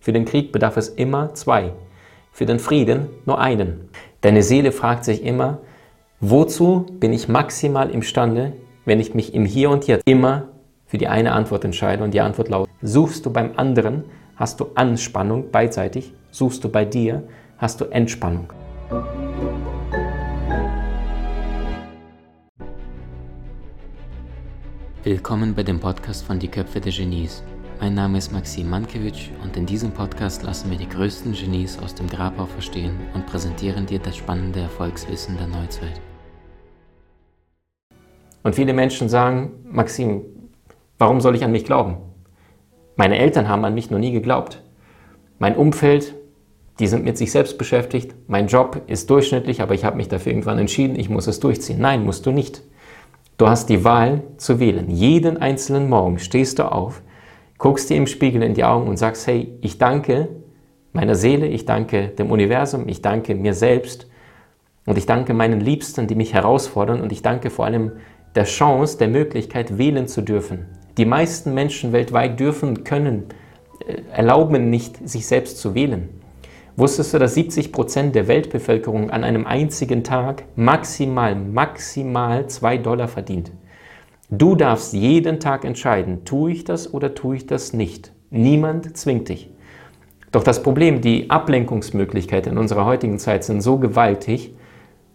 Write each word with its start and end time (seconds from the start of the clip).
Für 0.00 0.14
den 0.14 0.24
Krieg 0.24 0.50
bedarf 0.50 0.78
es 0.78 0.88
immer 0.88 1.34
zwei. 1.34 1.74
Für 2.32 2.46
den 2.46 2.58
Frieden 2.58 3.08
nur 3.26 3.38
einen. 3.38 3.90
Deine 4.22 4.42
Seele 4.42 4.72
fragt 4.72 5.04
sich 5.04 5.22
immer, 5.22 5.58
wozu 6.20 6.86
bin 6.98 7.12
ich 7.12 7.28
maximal 7.28 7.90
imstande, 7.90 8.54
wenn 8.86 8.98
ich 8.98 9.14
mich 9.14 9.34
im 9.34 9.44
Hier 9.44 9.68
und 9.68 9.86
Jetzt 9.86 10.02
immer 10.06 10.48
für 10.86 10.96
die 10.96 11.08
eine 11.08 11.32
Antwort 11.32 11.64
entscheide 11.64 12.02
und 12.02 12.14
die 12.14 12.22
Antwort 12.22 12.48
lautet, 12.48 12.72
suchst 12.80 13.26
du 13.26 13.30
beim 13.30 13.52
anderen, 13.56 14.04
hast 14.36 14.58
du 14.58 14.68
Anspannung 14.74 15.50
beidseitig, 15.50 16.14
suchst 16.30 16.64
du 16.64 16.70
bei 16.70 16.86
dir, 16.86 17.22
hast 17.58 17.82
du 17.82 17.84
Entspannung. 17.84 18.50
Willkommen 25.04 25.54
bei 25.54 25.62
dem 25.62 25.78
Podcast 25.78 26.24
von 26.24 26.38
Die 26.38 26.48
Köpfe 26.48 26.80
der 26.80 26.92
Genies. 26.92 27.42
Mein 27.80 27.94
Name 27.94 28.18
ist 28.18 28.30
Maxim 28.30 28.68
Mankewitsch 28.68 29.30
und 29.42 29.56
in 29.56 29.64
diesem 29.64 29.90
Podcast 29.90 30.42
lassen 30.42 30.70
wir 30.70 30.76
die 30.76 30.88
größten 30.88 31.32
Genies 31.32 31.78
aus 31.78 31.94
dem 31.94 32.08
Grabau 32.08 32.44
verstehen 32.44 32.94
und 33.14 33.24
präsentieren 33.24 33.86
dir 33.86 33.98
das 33.98 34.18
spannende 34.18 34.60
Erfolgswissen 34.60 35.38
der 35.38 35.46
Neuzeit. 35.46 35.98
Und 38.42 38.54
viele 38.54 38.74
Menschen 38.74 39.08
sagen, 39.08 39.52
Maxim, 39.64 40.24
warum 40.98 41.22
soll 41.22 41.34
ich 41.34 41.42
an 41.42 41.52
mich 41.52 41.64
glauben? 41.64 41.96
Meine 42.96 43.18
Eltern 43.18 43.48
haben 43.48 43.64
an 43.64 43.72
mich 43.72 43.90
noch 43.90 43.98
nie 43.98 44.12
geglaubt. 44.12 44.62
Mein 45.38 45.56
Umfeld, 45.56 46.14
die 46.80 46.86
sind 46.86 47.02
mit 47.02 47.16
sich 47.16 47.32
selbst 47.32 47.56
beschäftigt. 47.56 48.14
Mein 48.26 48.48
Job 48.48 48.82
ist 48.88 49.08
durchschnittlich, 49.08 49.62
aber 49.62 49.72
ich 49.72 49.86
habe 49.86 49.96
mich 49.96 50.08
dafür 50.08 50.32
irgendwann 50.32 50.58
entschieden, 50.58 51.00
ich 51.00 51.08
muss 51.08 51.26
es 51.26 51.40
durchziehen. 51.40 51.80
Nein, 51.80 52.04
musst 52.04 52.26
du 52.26 52.30
nicht. 52.30 52.60
Du 53.38 53.48
hast 53.48 53.70
die 53.70 53.84
Wahl 53.84 54.22
zu 54.36 54.60
wählen. 54.60 54.90
Jeden 54.90 55.38
einzelnen 55.38 55.88
Morgen 55.88 56.18
stehst 56.18 56.58
du 56.58 56.70
auf 56.70 57.00
guckst 57.60 57.90
dir 57.90 57.96
im 57.98 58.08
Spiegel 58.08 58.42
in 58.42 58.54
die 58.54 58.64
Augen 58.64 58.88
und 58.88 58.96
sagst, 58.96 59.26
hey, 59.28 59.56
ich 59.60 59.78
danke 59.78 60.28
meiner 60.92 61.14
Seele, 61.14 61.46
ich 61.46 61.66
danke 61.66 62.08
dem 62.08 62.30
Universum, 62.32 62.88
ich 62.88 63.02
danke 63.02 63.36
mir 63.36 63.54
selbst 63.54 64.08
und 64.86 64.98
ich 64.98 65.06
danke 65.06 65.34
meinen 65.34 65.60
Liebsten, 65.60 66.08
die 66.08 66.14
mich 66.14 66.32
herausfordern 66.32 67.00
und 67.00 67.12
ich 67.12 67.22
danke 67.22 67.50
vor 67.50 67.66
allem 67.66 67.92
der 68.34 68.44
Chance, 68.44 68.96
der 68.98 69.08
Möglichkeit, 69.08 69.76
wählen 69.76 70.08
zu 70.08 70.22
dürfen. 70.22 70.66
Die 70.96 71.04
meisten 71.04 71.52
Menschen 71.52 71.92
weltweit 71.92 72.40
dürfen, 72.40 72.82
können, 72.82 73.26
äh, 73.86 74.00
erlauben 74.10 74.70
nicht, 74.70 75.08
sich 75.08 75.26
selbst 75.26 75.58
zu 75.58 75.74
wählen. 75.74 76.08
Wusstest 76.76 77.12
du, 77.12 77.18
dass 77.18 77.34
70 77.34 77.72
Prozent 77.72 78.14
der 78.14 78.26
Weltbevölkerung 78.26 79.10
an 79.10 79.22
einem 79.22 79.46
einzigen 79.46 80.02
Tag 80.02 80.44
maximal, 80.56 81.34
maximal 81.34 82.46
2 82.46 82.78
Dollar 82.78 83.06
verdient? 83.06 83.52
Du 84.32 84.54
darfst 84.54 84.92
jeden 84.92 85.40
Tag 85.40 85.64
entscheiden, 85.64 86.24
tue 86.24 86.52
ich 86.52 86.62
das 86.62 86.94
oder 86.94 87.16
tue 87.16 87.34
ich 87.34 87.46
das 87.48 87.72
nicht. 87.72 88.12
Niemand 88.30 88.96
zwingt 88.96 89.28
dich. 89.28 89.50
Doch 90.30 90.44
das 90.44 90.62
Problem, 90.62 91.00
die 91.00 91.28
Ablenkungsmöglichkeiten 91.30 92.52
in 92.52 92.58
unserer 92.58 92.84
heutigen 92.84 93.18
Zeit 93.18 93.42
sind 93.42 93.60
so 93.60 93.78
gewaltig 93.78 94.54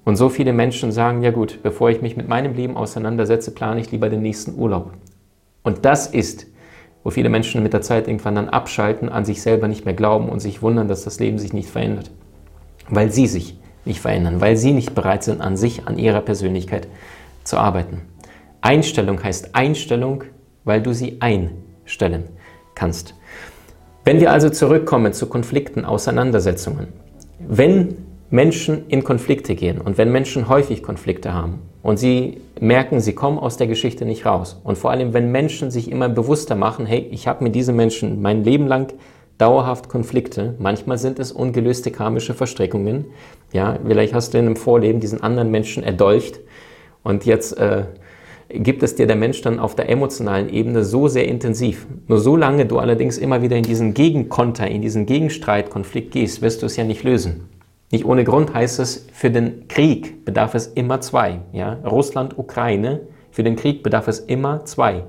und 0.04 0.18
so 0.18 0.28
viele 0.28 0.52
Menschen 0.52 0.92
sagen, 0.92 1.22
ja 1.22 1.32
gut, 1.32 1.60
bevor 1.64 1.90
ich 1.90 2.02
mich 2.02 2.18
mit 2.18 2.28
meinem 2.28 2.56
Leben 2.56 2.76
auseinandersetze, 2.76 3.52
plane 3.52 3.80
ich 3.80 3.90
lieber 3.90 4.10
den 4.10 4.22
nächsten 4.22 4.60
Urlaub. 4.60 4.92
Und 5.64 5.86
das 5.86 6.08
ist, 6.08 6.48
wo 7.06 7.10
viele 7.10 7.30
Menschen 7.30 7.64
mit 7.64 7.72
der 7.72 7.82
Zeit 7.82 8.10
irgendwann 8.10 8.36
dann 8.36 8.50
abschalten, 8.50 9.08
an 9.08 9.24
sich 9.24 9.42
selber 9.42 9.70
nicht 9.70 9.86
mehr 9.86 9.94
glauben 9.94 10.28
und 10.28 10.42
sich 10.42 10.62
wundern, 10.62 10.90
dass 10.90 11.06
das 11.06 11.22
Leben 11.22 11.40
sich 11.40 11.54
nicht 11.54 11.70
verändert. 11.70 12.12
Weil 12.90 13.14
sie 13.14 13.28
sich 13.28 13.58
nicht 13.86 14.02
verändern, 14.02 14.42
weil 14.42 14.58
sie 14.58 14.74
nicht 14.74 14.94
bereit 14.94 15.24
sind, 15.24 15.40
an 15.40 15.56
sich, 15.56 15.88
an 15.88 15.98
ihrer 15.98 16.20
Persönlichkeit 16.20 16.90
zu 17.46 17.58
arbeiten. 17.58 18.02
Einstellung 18.66 19.24
heißt 19.24 19.54
Einstellung, 19.54 20.24
weil 20.64 20.82
du 20.82 20.92
sie 20.92 21.18
einstellen 21.20 22.24
kannst. 22.74 23.14
Wenn 24.04 24.20
wir 24.20 24.32
also 24.32 24.50
zurückkommen 24.50 25.14
zu 25.14 25.28
Konflikten, 25.28 25.86
Auseinandersetzungen, 25.86 26.88
wenn 27.40 27.96
Menschen 28.32 28.88
in 28.88 29.04
Konflikte 29.04 29.54
gehen 29.54 29.80
und 29.80 30.00
wenn 30.00 30.12
Menschen 30.12 30.50
häufig 30.50 30.82
Konflikte 30.82 31.32
haben 31.32 31.62
und 31.84 31.98
sie 31.98 32.42
merken, 32.60 33.02
sie 33.02 33.14
kommen 33.14 33.38
aus 33.38 33.58
der 33.58 33.68
Geschichte 33.68 34.04
nicht 34.04 34.26
raus 34.26 34.60
und 34.64 34.80
vor 34.80 34.90
allem, 34.90 35.14
wenn 35.14 35.32
Menschen 35.32 35.70
sich 35.70 35.92
immer 35.92 36.10
bewusster 36.10 36.56
machen, 36.56 36.88
hey, 36.88 37.08
ich 37.12 37.28
habe 37.28 37.44
mit 37.44 37.54
diesen 37.54 37.76
Menschen 37.76 38.20
mein 38.24 38.44
Leben 38.44 38.66
lang 38.66 38.94
dauerhaft 39.38 39.90
Konflikte, 39.90 40.56
manchmal 40.58 40.98
sind 40.98 41.20
es 41.20 41.32
ungelöste 41.32 41.92
karmische 41.92 42.34
Verstrickungen, 42.34 43.06
ja, 43.54 43.78
vielleicht 43.86 44.16
hast 44.16 44.34
du 44.34 44.40
in 44.40 44.48
einem 44.48 44.56
Vorleben 44.56 45.00
diesen 45.02 45.22
anderen 45.22 45.52
Menschen 45.52 45.84
erdolcht 45.84 46.40
und 47.04 47.26
jetzt 47.26 47.56
äh, 47.60 47.84
gibt 48.50 48.84
es 48.84 48.96
dir 48.96 49.08
der 49.08 49.16
Mensch 49.16 49.42
dann 49.42 49.60
auf 49.60 49.76
der 49.76 49.90
emotionalen 49.90 50.50
Ebene 50.50 50.84
so 50.84 51.08
sehr 51.08 51.28
intensiv. 51.28 51.88
Nur 52.08 52.20
solange 52.20 52.66
du 52.66 52.80
allerdings 52.80 53.18
immer 53.18 53.42
wieder 53.42 53.58
in 53.58 53.64
diesen 53.64 53.94
Gegenkonter, 53.94 54.68
in 54.68 54.82
diesen 54.82 55.06
Gegenstreitkonflikt 55.06 56.12
gehst, 56.12 56.42
wirst 56.42 56.62
du 56.62 56.66
es 56.66 56.76
ja 56.76 56.84
nicht 56.84 57.04
lösen. 57.04 57.50
Nicht 57.92 58.06
ohne 58.06 58.24
Grund 58.24 58.54
heißt 58.54 58.80
es, 58.80 59.08
für 59.14 59.32
den 59.32 59.68
Krieg 59.68 60.26
bedarf 60.26 60.56
es 60.56 60.68
immer 60.68 61.02
zwei. 61.02 61.42
Ja? 61.54 61.74
Russland, 61.86 62.38
Ukraine, 62.38 63.02
für 63.32 63.44
den 63.44 63.56
Krieg 63.56 63.84
bedarf 63.84 64.08
es 64.08 64.20
immer 64.20 64.66
zwei. 64.66 65.04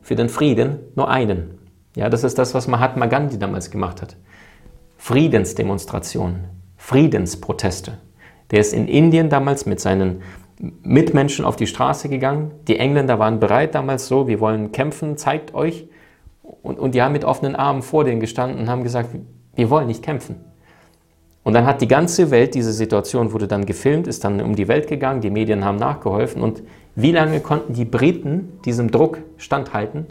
Für 0.00 0.16
den 0.16 0.28
Frieden 0.28 0.78
nur 0.94 1.08
einen. 1.08 1.58
Ja, 1.96 2.08
das 2.08 2.24
ist 2.24 2.38
das, 2.38 2.54
was 2.54 2.66
Mahatma 2.66 3.06
Gandhi 3.06 3.38
damals 3.38 3.70
gemacht 3.70 4.02
hat. 4.02 4.16
Friedensdemonstrationen, 4.96 6.44
Friedensproteste. 6.76 7.98
Der 8.50 8.60
ist 8.60 8.72
in 8.72 8.88
Indien 8.88 9.28
damals 9.28 9.64
mit 9.64 9.80
seinen 9.80 10.22
Mitmenschen 10.82 11.44
auf 11.44 11.56
die 11.56 11.66
Straße 11.66 12.08
gegangen. 12.08 12.52
Die 12.68 12.78
Engländer 12.78 13.18
waren 13.18 13.40
bereit 13.40 13.74
damals 13.74 14.06
so, 14.06 14.28
wir 14.28 14.40
wollen 14.40 14.72
kämpfen, 14.72 15.16
zeigt 15.16 15.54
euch. 15.54 15.88
Und, 16.62 16.78
und 16.78 16.94
die 16.94 17.02
haben 17.02 17.12
mit 17.12 17.24
offenen 17.24 17.56
Armen 17.56 17.82
vor 17.82 18.04
denen 18.04 18.20
gestanden 18.20 18.60
und 18.60 18.68
haben 18.68 18.82
gesagt, 18.82 19.10
wir 19.54 19.70
wollen 19.70 19.86
nicht 19.86 20.02
kämpfen. 20.02 20.36
Und 21.42 21.52
dann 21.52 21.66
hat 21.66 21.82
die 21.82 21.88
ganze 21.88 22.30
Welt 22.30 22.54
diese 22.54 22.72
Situation, 22.72 23.32
wurde 23.32 23.46
dann 23.46 23.66
gefilmt, 23.66 24.06
ist 24.06 24.24
dann 24.24 24.40
um 24.40 24.56
die 24.56 24.66
Welt 24.66 24.88
gegangen, 24.88 25.20
die 25.20 25.30
Medien 25.30 25.64
haben 25.64 25.76
nachgeholfen. 25.76 26.42
Und 26.42 26.62
wie 26.94 27.12
lange 27.12 27.40
konnten 27.40 27.74
die 27.74 27.84
Briten 27.84 28.60
diesem 28.64 28.90
Druck 28.90 29.18
standhalten, 29.36 30.06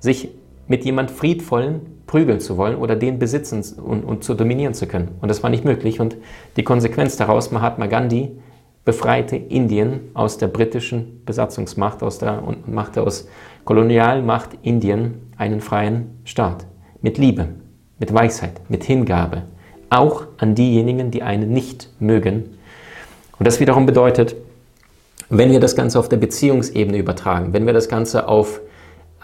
sich 0.00 0.30
mit 0.66 0.84
jemand 0.84 1.10
Friedvollen 1.12 2.02
prügeln 2.06 2.40
zu 2.40 2.56
wollen 2.56 2.76
oder 2.76 2.96
den 2.96 3.18
besitzen 3.18 3.62
und, 3.80 4.02
und 4.02 4.24
zu 4.24 4.34
dominieren 4.34 4.74
zu 4.74 4.86
können? 4.86 5.10
Und 5.20 5.28
das 5.28 5.44
war 5.44 5.50
nicht 5.50 5.64
möglich. 5.64 6.00
Und 6.00 6.16
die 6.56 6.64
Konsequenz 6.64 7.16
daraus, 7.16 7.52
Mahatma 7.52 7.86
Gandhi 7.86 8.32
befreite 8.84 9.36
Indien 9.36 10.10
aus 10.14 10.38
der 10.38 10.48
britischen 10.48 11.22
Besatzungsmacht 11.24 12.02
aus 12.02 12.18
der, 12.18 12.42
und 12.44 12.72
machte 12.72 13.02
aus 13.02 13.28
Kolonialmacht 13.64 14.50
Indien 14.62 15.32
einen 15.38 15.60
freien 15.60 16.18
Staat. 16.24 16.66
Mit 17.00 17.18
Liebe, 17.18 17.48
mit 17.98 18.12
Weisheit, 18.12 18.60
mit 18.68 18.84
Hingabe. 18.84 19.42
Auch 19.90 20.24
an 20.38 20.54
diejenigen, 20.54 21.10
die 21.10 21.22
einen 21.22 21.50
nicht 21.50 21.90
mögen. 21.98 22.58
Und 23.38 23.46
das 23.46 23.60
wiederum 23.60 23.86
bedeutet, 23.86 24.36
wenn 25.30 25.50
wir 25.50 25.60
das 25.60 25.76
Ganze 25.76 25.98
auf 25.98 26.08
der 26.08 26.18
Beziehungsebene 26.18 26.98
übertragen, 26.98 27.52
wenn 27.52 27.66
wir 27.66 27.72
das 27.72 27.88
Ganze 27.88 28.28
auf 28.28 28.60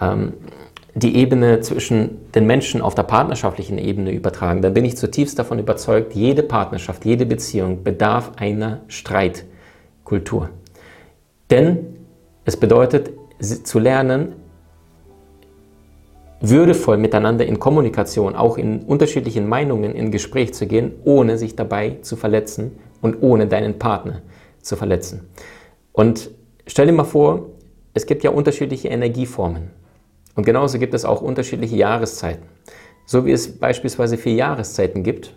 ähm, 0.00 0.32
die 0.94 1.16
Ebene 1.16 1.60
zwischen 1.60 2.32
den 2.32 2.47
Menschen 2.47 2.81
auf 2.81 2.94
der 2.94 3.04
partnerschaftlichen 3.04 3.78
Ebene 3.78 4.10
übertragen, 4.10 4.62
dann 4.62 4.75
bin 4.75 4.84
ich 4.84 4.97
zutiefst 4.97 5.38
davon 5.38 5.59
überzeugt, 5.59 6.15
jede 6.15 6.43
Partnerschaft, 6.43 7.04
jede 7.04 7.26
Beziehung 7.26 7.84
bedarf 7.84 8.32
einer 8.37 8.81
Streitkultur. 10.10 10.50
Denn 11.50 11.97
es 12.44 12.56
bedeutet 12.56 13.10
zu 13.41 13.78
lernen, 13.78 14.34
würdevoll 16.41 16.97
miteinander 16.97 17.44
in 17.47 17.59
Kommunikation, 17.59 18.34
auch 18.34 18.59
in 18.59 18.81
unterschiedlichen 18.82 19.49
Meinungen 19.49 19.94
in 19.94 20.10
Gespräch 20.10 20.54
zu 20.54 20.66
gehen, 20.66 20.93
ohne 21.04 21.38
sich 21.38 21.54
dabei 21.54 21.99
zu 22.03 22.16
verletzen 22.16 22.78
und 23.03 23.22
ohne 23.22 23.47
deinen 23.47 23.78
Partner 23.78 24.22
zu 24.62 24.76
verletzen. 24.76 25.28
Und 25.93 26.31
stell 26.66 26.87
dir 26.87 26.93
mal 26.93 27.04
vor, 27.04 27.47
es 27.94 28.06
gibt 28.06 28.25
ja 28.25 28.31
unterschiedliche 28.31 28.88
Energieformen. 28.88 29.70
Und 30.34 30.47
genauso 30.47 30.78
gibt 30.78 30.94
es 30.94 31.04
auch 31.04 31.20
unterschiedliche 31.20 31.76
Jahreszeiten. 31.76 32.44
So 33.04 33.26
wie 33.26 33.32
es 33.32 33.59
beispielsweise 33.59 34.16
vier 34.16 34.34
Jahreszeiten 34.34 35.03
gibt, 35.03 35.34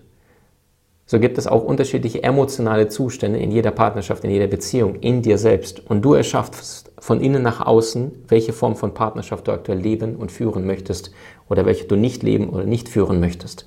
so 1.06 1.20
gibt 1.20 1.38
es 1.38 1.48
auch 1.48 1.64
unterschiedliche 1.64 2.24
emotionale 2.24 2.88
Zustände 2.88 3.40
in 3.40 3.52
jeder 3.52 3.72
Partnerschaft, 3.72 4.24
in 4.24 4.32
jeder 4.32 4.48
Beziehung, 4.48 4.96
in 5.02 5.22
dir 5.22 5.38
selbst. 5.38 5.86
Und 5.90 6.02
du 6.02 6.14
erschaffst 6.14 6.92
von 6.98 7.20
innen 7.20 7.44
nach 7.44 7.66
außen, 7.66 8.24
welche 8.30 8.54
Form 8.54 8.76
von 8.76 8.94
Partnerschaft 8.94 9.48
du 9.48 9.52
aktuell 9.52 9.80
leben 9.80 10.16
und 10.16 10.32
führen 10.32 10.66
möchtest 10.66 11.12
oder 11.50 11.66
welche 11.66 11.86
du 11.86 11.98
nicht 11.98 12.24
leben 12.24 12.50
oder 12.50 12.64
nicht 12.64 12.88
führen 12.88 13.20
möchtest. 13.20 13.66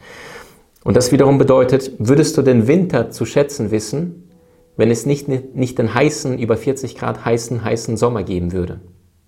Und 0.83 0.97
das 0.97 1.13
wiederum 1.13 1.37
bedeutet, 1.37 1.93
würdest 1.99 2.39
du 2.39 2.43
den 2.43 2.69
Winter 2.69 3.11
zu 3.11 3.27
schätzen 3.27 3.71
wissen, 3.71 4.31
wenn 4.77 4.91
es 4.91 5.05
nicht, 5.05 5.29
nicht 5.29 5.79
den 5.79 5.93
heißen, 5.93 6.39
über 6.39 6.57
40 6.57 6.97
Grad 6.97 7.25
heißen, 7.25 7.65
heißen 7.65 7.97
Sommer 7.97 8.23
geben 8.23 8.53
würde? 8.53 8.81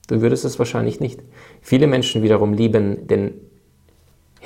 Du 0.09 0.23
würdest 0.23 0.45
es 0.47 0.59
wahrscheinlich 0.59 1.01
nicht. 1.01 1.21
Viele 1.61 1.87
Menschen 1.87 2.23
wiederum 2.23 2.55
lieben 2.55 3.07
den 3.07 3.48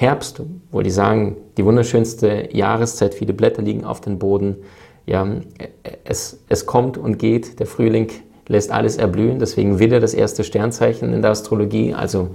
Herbst, 0.02 0.42
wo 0.70 0.82
die 0.82 0.90
sagen, 0.90 1.36
die 1.56 1.64
wunderschönste 1.64 2.48
Jahreszeit, 2.52 3.14
viele 3.14 3.32
Blätter 3.32 3.62
liegen 3.62 3.84
auf 3.84 4.00
dem 4.00 4.18
Boden. 4.18 4.56
Ja, 5.06 5.26
es, 6.04 6.40
es 6.48 6.66
kommt 6.66 6.98
und 6.98 7.18
geht, 7.18 7.58
der 7.60 7.66
Frühling 7.66 8.08
lässt 8.48 8.70
alles 8.70 8.96
erblühen, 8.96 9.38
deswegen 9.38 9.78
Widder 9.78 10.00
das 10.00 10.12
erste 10.14 10.44
Sternzeichen 10.44 11.14
in 11.14 11.22
der 11.22 11.30
Astrologie. 11.30 11.94
Also 11.94 12.30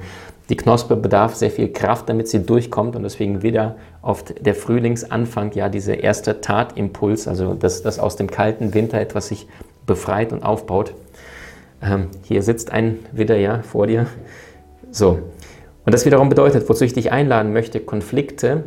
Die 0.50 0.56
Knospe 0.56 0.96
bedarf 0.96 1.36
sehr 1.36 1.52
viel 1.52 1.72
Kraft, 1.74 2.08
damit 2.08 2.30
sie 2.30 2.46
durchkommt 2.46 2.96
und 2.96 3.04
deswegen 3.04 3.42
wieder 3.42 3.76
oft 4.02 4.46
der 4.46 4.56
Frühlingsanfang, 4.56 5.52
ja, 5.54 5.68
dieser 5.68 6.02
erste 6.02 6.40
Tatimpuls, 6.40 7.28
also 7.28 7.54
dass, 7.54 7.82
dass 7.82 8.00
aus 8.00 8.16
dem 8.16 8.32
kalten 8.32 8.74
Winter 8.74 9.00
etwas 9.00 9.28
sich 9.28 9.48
befreit 9.86 10.32
und 10.32 10.44
aufbaut. 10.44 10.94
Ähm, 11.82 12.08
hier 12.24 12.42
sitzt 12.44 12.72
ein 12.72 13.00
Widder 13.12 13.38
ja 13.38 13.62
vor 13.62 13.88
dir. 13.88 14.08
So. 14.92 15.20
Und 15.88 15.94
das 15.94 16.06
wiederum 16.06 16.28
bedeutet, 16.28 16.68
wozu 16.68 16.84
ich 16.84 16.92
dich 16.92 17.14
einladen 17.14 17.54
möchte, 17.54 17.80
Konflikte 17.80 18.66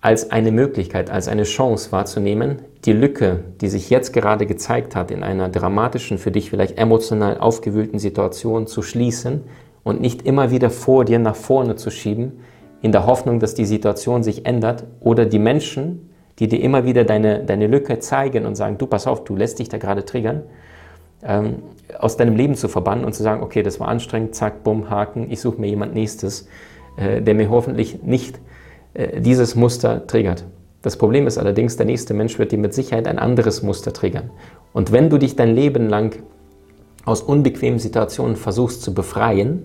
als 0.00 0.30
eine 0.30 0.52
Möglichkeit, 0.52 1.10
als 1.10 1.26
eine 1.26 1.42
Chance 1.42 1.90
wahrzunehmen, 1.90 2.62
die 2.84 2.92
Lücke, 2.92 3.40
die 3.60 3.66
sich 3.66 3.90
jetzt 3.90 4.12
gerade 4.12 4.46
gezeigt 4.46 4.94
hat, 4.94 5.10
in 5.10 5.24
einer 5.24 5.48
dramatischen, 5.48 6.18
für 6.18 6.30
dich 6.30 6.48
vielleicht 6.48 6.78
emotional 6.78 7.38
aufgewühlten 7.38 7.98
Situation 7.98 8.68
zu 8.68 8.82
schließen 8.82 9.42
und 9.82 10.00
nicht 10.00 10.22
immer 10.22 10.52
wieder 10.52 10.70
vor 10.70 11.04
dir 11.04 11.18
nach 11.18 11.34
vorne 11.34 11.74
zu 11.74 11.90
schieben, 11.90 12.34
in 12.80 12.92
der 12.92 13.06
Hoffnung, 13.06 13.40
dass 13.40 13.54
die 13.54 13.66
Situation 13.66 14.22
sich 14.22 14.46
ändert 14.46 14.84
oder 15.00 15.26
die 15.26 15.40
Menschen, 15.40 16.10
die 16.38 16.46
dir 16.46 16.60
immer 16.60 16.84
wieder 16.84 17.02
deine, 17.02 17.42
deine 17.42 17.66
Lücke 17.66 17.98
zeigen 17.98 18.46
und 18.46 18.54
sagen, 18.54 18.78
du 18.78 18.86
pass 18.86 19.08
auf, 19.08 19.24
du 19.24 19.34
lässt 19.34 19.58
dich 19.58 19.68
da 19.68 19.78
gerade 19.78 20.04
triggern, 20.04 20.44
ähm, 21.22 21.62
aus 21.98 22.16
deinem 22.16 22.36
Leben 22.36 22.54
zu 22.54 22.68
verbannen 22.68 23.04
und 23.04 23.14
zu 23.14 23.22
sagen, 23.22 23.42
okay, 23.42 23.62
das 23.62 23.80
war 23.80 23.88
anstrengend, 23.88 24.34
zack, 24.34 24.64
bumm, 24.64 24.90
Haken, 24.90 25.30
ich 25.30 25.40
suche 25.40 25.60
mir 25.60 25.68
jemand 25.68 25.94
Nächstes, 25.94 26.48
äh, 26.96 27.22
der 27.22 27.34
mir 27.34 27.50
hoffentlich 27.50 28.02
nicht 28.02 28.40
äh, 28.94 29.20
dieses 29.20 29.54
Muster 29.54 30.06
triggert. 30.06 30.44
Das 30.82 30.96
Problem 30.96 31.26
ist 31.26 31.38
allerdings, 31.38 31.76
der 31.76 31.86
nächste 31.86 32.14
Mensch 32.14 32.38
wird 32.38 32.52
dir 32.52 32.58
mit 32.58 32.74
Sicherheit 32.74 33.08
ein 33.08 33.18
anderes 33.18 33.62
Muster 33.62 33.92
triggern. 33.92 34.30
Und 34.72 34.92
wenn 34.92 35.10
du 35.10 35.18
dich 35.18 35.36
dein 35.36 35.54
Leben 35.54 35.88
lang 35.88 36.22
aus 37.04 37.22
unbequemen 37.22 37.78
Situationen 37.78 38.36
versuchst 38.36 38.82
zu 38.82 38.94
befreien, 38.94 39.62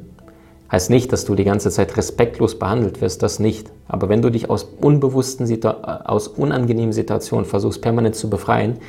heißt 0.71 0.89
nicht, 0.89 1.11
dass 1.11 1.25
du 1.25 1.35
die 1.35 1.43
ganze 1.43 1.69
Zeit 1.69 1.97
respektlos 1.97 2.57
behandelt 2.57 3.01
wirst, 3.01 3.21
das 3.23 3.39
nicht. 3.39 3.71
Aber 3.87 4.09
wenn 4.09 4.21
du 4.21 4.29
dich 4.29 4.49
aus 4.49 4.63
unbewussten, 4.63 5.49
äh, 5.49 5.67
aus 5.67 6.27
unangenehmen 6.27 6.93
Situationen 6.93 7.45
versuchst 7.45 7.81
permanent 7.81 8.15
zu 8.15 8.29
befreien, 8.29 8.79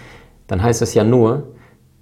dann 0.46 0.62
heißt 0.62 0.82
es 0.82 0.94
ja 0.94 1.04
nur, 1.04 1.48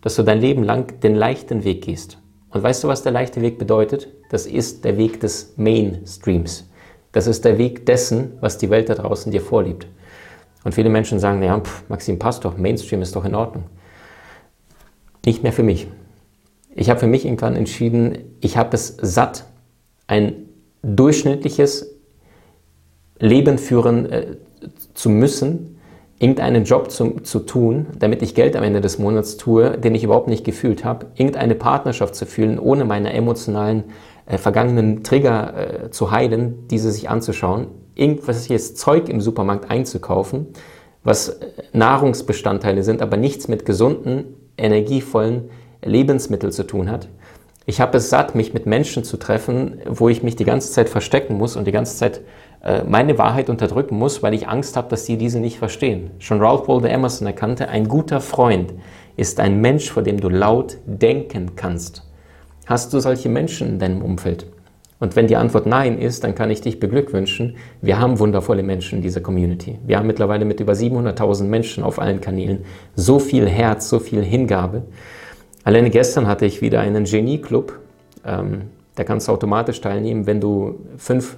dass 0.03 0.17
du 0.17 0.23
dein 0.23 0.41
Leben 0.41 0.63
lang 0.63 1.01
den 1.01 1.15
leichten 1.15 1.65
Weg 1.65 1.83
gehst. 1.83 2.19
Und 2.51 2.63
weißt 2.63 2.85
du, 2.85 2.89
was 2.89 3.03
der 3.03 3.13
leichte 3.13 3.43
Weg 3.43 3.59
bedeutet? 3.59 4.09
Das 4.31 4.47
ist 4.47 4.85
der 4.85 4.97
Weg 4.97 5.21
des 5.21 5.55
Mainstreams. 5.57 6.69
Das 7.13 7.27
ist 7.27 7.45
der 7.45 7.59
Weg 7.59 7.87
dessen, 7.87 8.33
was 8.41 8.59
die 8.59 8.71
Welt 8.71 8.89
da 8.89 8.95
draußen 8.95 9.31
dir 9.33 9.41
vorliebt. 9.41 9.87
Und 10.65 10.75
viele 10.75 10.91
Menschen 10.91 11.19
sagen, 11.19 11.43
ja, 11.43 11.59
pff, 11.59 11.89
Maxim, 11.89 12.19
passt 12.19 12.45
doch, 12.45 12.57
Mainstream 12.57 13.03
ist 13.03 13.17
doch 13.17 13.25
in 13.25 13.35
Ordnung. 13.35 13.65
Nicht 15.25 15.43
mehr 15.43 15.53
für 15.53 15.63
mich. 15.63 15.89
Ich 16.75 16.91
habe 16.91 17.01
für 17.01 17.07
mich 17.07 17.25
irgendwann 17.25 17.57
entschieden, 17.57 18.19
ich 18.41 18.57
habe 18.57 18.75
es 18.75 18.97
satt, 19.01 19.45
ein 20.07 20.49
durchschnittliches 20.83 21.95
Leben 23.19 23.59
führen 23.59 24.11
äh, 24.11 24.27
zu 24.95 25.11
müssen, 25.11 25.70
irgendeinen 26.21 26.65
Job 26.65 26.91
zu, 26.91 27.21
zu 27.23 27.41
tun, 27.41 27.87
damit 27.99 28.23
ich 28.23 28.35
Geld 28.35 28.55
am 28.55 28.63
Ende 28.63 28.83
des 28.83 28.99
Monats 28.99 29.39
tue, 29.39 29.79
den 29.79 29.95
ich 29.95 30.05
überhaupt 30.05 30.29
nicht 30.29 30.45
gefühlt 30.45 30.85
habe, 30.85 31.07
irgendeine 31.17 31.55
Partnerschaft 31.55 32.15
zu 32.15 32.27
fühlen, 32.27 32.59
ohne 32.59 32.85
meine 32.85 33.15
emotionalen 33.15 33.85
äh, 34.27 34.37
vergangenen 34.37 35.03
Trigger 35.03 35.87
äh, 35.87 35.91
zu 35.91 36.11
heilen, 36.11 36.69
diese 36.69 36.93
sich 36.93 37.09
anzuschauen, 37.09 37.69
irgendwelches 37.95 38.75
Zeug 38.75 39.09
im 39.09 39.23
Supermarkt 39.23 39.71
einzukaufen, 39.71 40.49
was 41.03 41.31
äh, 41.31 41.47
Nahrungsbestandteile 41.73 42.83
sind, 42.83 43.01
aber 43.01 43.17
nichts 43.17 43.49
mit 43.49 43.65
gesunden, 43.65 44.25
energievollen 44.59 45.49
Lebensmitteln 45.83 46.53
zu 46.53 46.67
tun 46.67 46.91
hat. 46.91 47.09
Ich 47.67 47.81
habe 47.81 47.99
es 47.99 48.11
satt, 48.11 48.35
mich 48.35 48.55
mit 48.55 48.67
Menschen 48.67 49.05
zu 49.05 49.17
treffen, 49.17 49.81
wo 49.87 50.09
ich 50.09 50.23
mich 50.23 50.37
die 50.37 50.45
ganze 50.45 50.73
Zeit 50.73 50.89
verstecken 50.89 51.37
muss 51.37 51.57
und 51.57 51.67
die 51.67 51.73
ganze 51.73 51.97
Zeit 51.97 52.23
äh, 52.63 52.83
meine 52.85 53.19
Wahrheit 53.19 53.51
unterdrücken 53.51 53.97
muss, 53.99 54.23
weil 54.23 54.35
ich 54.35 54.49
Angst 54.49 54.77
habe, 54.77 54.89
dass 54.89 55.07
sie 55.07 55.17
diese 55.17 55.41
nicht 55.41 55.59
verstehen. 55.59 56.11
Schon 56.19 56.41
Ralph 56.41 56.69
Waldo 56.69 56.87
Emerson 56.87 57.27
erkannte, 57.27 57.69
ein 57.69 57.87
guter 57.87 58.21
Freund 58.21 58.73
ist 59.17 59.41
ein 59.41 59.61
Mensch, 59.61 59.91
vor 59.91 60.03
dem 60.03 60.21
du 60.21 60.29
laut 60.29 60.79
denken 60.87 61.55
kannst. 61.55 62.07
Hast 62.67 62.93
du 62.93 63.01
solche 63.01 63.29
Menschen 63.29 63.69
in 63.69 63.79
deinem 63.79 64.03
Umfeld? 64.03 64.47
Und 65.01 65.17
wenn 65.17 65.27
die 65.27 65.37
Antwort 65.37 65.65
Nein 65.67 65.99
ist, 65.99 66.25
dann 66.25 66.35
kann 66.35 66.51
ich 66.51 66.61
dich 66.61 66.79
beglückwünschen. 66.79 67.57
Wir 67.81 67.99
haben 67.99 68.19
wundervolle 68.19 68.63
Menschen 68.63 68.97
in 68.97 69.03
dieser 69.03 69.23
Community. 69.23 69.79
Wir 69.87 69.97
haben 69.97 70.07
mittlerweile 70.07 70.45
mit 70.45 70.61
über 70.61 70.75
700.000 70.75 71.45
Menschen 71.45 71.83
auf 71.83 71.99
allen 71.99 72.21
Kanälen 72.21 72.65
so 72.95 73.19
viel 73.19 73.49
Herz, 73.49 73.89
so 73.89 73.99
viel 73.99 74.23
Hingabe. 74.23 74.83
Alleine 75.65 75.91
gestern 75.91 76.27
hatte 76.27 76.47
ich 76.47 76.63
wieder 76.63 76.81
einen 76.81 77.05
Genie-Club. 77.05 77.79
Ähm, 78.25 78.63
da 78.95 79.05
kannst 79.05 79.29
du 79.29 79.33
automatisch 79.33 79.81
teilnehmen, 79.81 80.27
wenn 80.27 80.41
du 80.41 80.81
fünf 80.97 81.37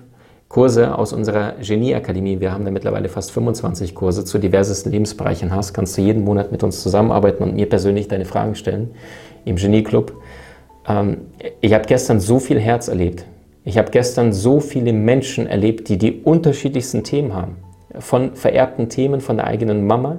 Kurse 0.49 0.99
aus 0.99 1.13
unserer 1.13 1.55
Genie-Akademie, 1.63 2.41
wir 2.41 2.53
haben 2.53 2.65
da 2.65 2.71
mittlerweile 2.71 3.09
fast 3.09 3.31
25 3.33 3.95
Kurse 3.95 4.25
zu 4.25 4.39
diversesten 4.39 4.93
Lebensbereichen 4.93 5.55
hast, 5.55 5.73
kannst 5.73 5.97
du 5.97 6.03
jeden 6.03 6.25
Monat 6.25 6.53
mit 6.53 6.63
uns 6.63 6.83
zusammenarbeiten 6.83 7.43
und 7.43 7.55
mir 7.55 7.67
persönlich 7.69 8.07
deine 8.07 8.27
Fragen 8.27 8.55
stellen 8.55 8.91
im 9.45 9.57
Genie-Club. 9.57 10.13
Ähm, 10.87 11.23
ich 11.61 11.73
habe 11.73 11.87
gestern 11.87 12.21
so 12.21 12.39
viel 12.39 12.61
Herz 12.61 12.89
erlebt. 12.89 13.25
Ich 13.65 13.79
habe 13.79 13.91
gestern 13.91 14.33
so 14.33 14.61
viele 14.61 14.93
Menschen 14.93 15.47
erlebt, 15.47 15.89
die 15.89 15.97
die 15.97 16.21
unterschiedlichsten 16.23 17.03
Themen 17.03 17.35
haben. 17.35 17.57
Von 17.99 18.35
vererbten 18.35 18.89
Themen 18.89 19.21
von 19.21 19.37
der 19.37 19.47
eigenen 19.47 19.87
Mama, 19.87 20.19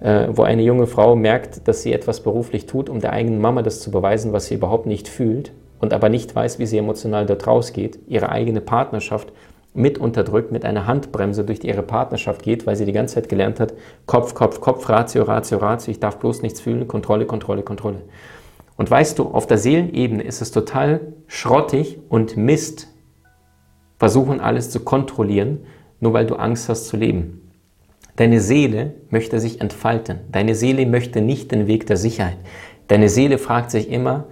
äh, 0.00 0.28
wo 0.30 0.42
eine 0.42 0.62
junge 0.62 0.86
Frau 0.86 1.14
merkt, 1.16 1.68
dass 1.68 1.82
sie 1.82 1.92
etwas 1.92 2.22
beruflich 2.22 2.66
tut, 2.66 2.88
um 2.88 3.00
der 3.00 3.12
eigenen 3.12 3.40
Mama 3.40 3.62
das 3.62 3.80
zu 3.80 3.90
beweisen, 3.90 4.32
was 4.32 4.46
sie 4.46 4.54
überhaupt 4.54 4.86
nicht 4.86 5.08
fühlt 5.08 5.52
und 5.78 5.92
aber 5.92 6.08
nicht 6.08 6.34
weiß, 6.34 6.58
wie 6.58 6.66
sie 6.66 6.78
emotional 6.78 7.26
dort 7.26 7.46
rausgeht, 7.46 7.98
ihre 8.06 8.30
eigene 8.30 8.60
Partnerschaft 8.60 9.32
mit 9.72 9.98
unterdrückt, 9.98 10.50
mit 10.50 10.64
einer 10.64 10.86
Handbremse 10.86 11.44
durch 11.44 11.62
ihre 11.62 11.82
Partnerschaft 11.82 12.42
geht, 12.42 12.66
weil 12.66 12.76
sie 12.76 12.86
die 12.86 12.92
ganze 12.92 13.14
Zeit 13.14 13.28
gelernt 13.28 13.60
hat, 13.60 13.74
Kopf, 14.06 14.34
Kopf, 14.34 14.60
Kopf, 14.60 14.88
Ratio, 14.88 15.22
Ratio, 15.22 15.58
Ratio, 15.58 15.92
ich 15.92 16.00
darf 16.00 16.18
bloß 16.18 16.42
nichts 16.42 16.60
fühlen, 16.60 16.88
Kontrolle, 16.88 17.26
Kontrolle, 17.26 17.62
Kontrolle. 17.62 18.02
Und 18.76 18.90
weißt 18.90 19.18
du, 19.18 19.28
auf 19.28 19.46
der 19.46 19.58
Seelenebene 19.58 20.22
ist 20.22 20.40
es 20.42 20.50
total 20.50 21.00
schrottig 21.26 21.98
und 22.08 22.36
Mist, 22.36 22.88
versuchen 23.98 24.40
alles 24.40 24.70
zu 24.70 24.80
kontrollieren, 24.80 25.66
nur 26.00 26.14
weil 26.14 26.26
du 26.26 26.36
Angst 26.36 26.68
hast 26.68 26.88
zu 26.88 26.96
leben. 26.96 27.39
Deine 28.20 28.42
Seele 28.42 28.96
möchte 29.08 29.40
sich 29.40 29.62
entfalten. 29.62 30.18
Deine 30.30 30.54
Seele 30.54 30.84
möchte 30.84 31.22
nicht 31.22 31.52
den 31.52 31.66
Weg 31.66 31.86
der 31.86 31.96
Sicherheit. 31.96 32.36
Deine 32.86 33.08
Seele 33.08 33.38
fragt 33.38 33.70
sich 33.70 33.90
immer, 33.90 34.26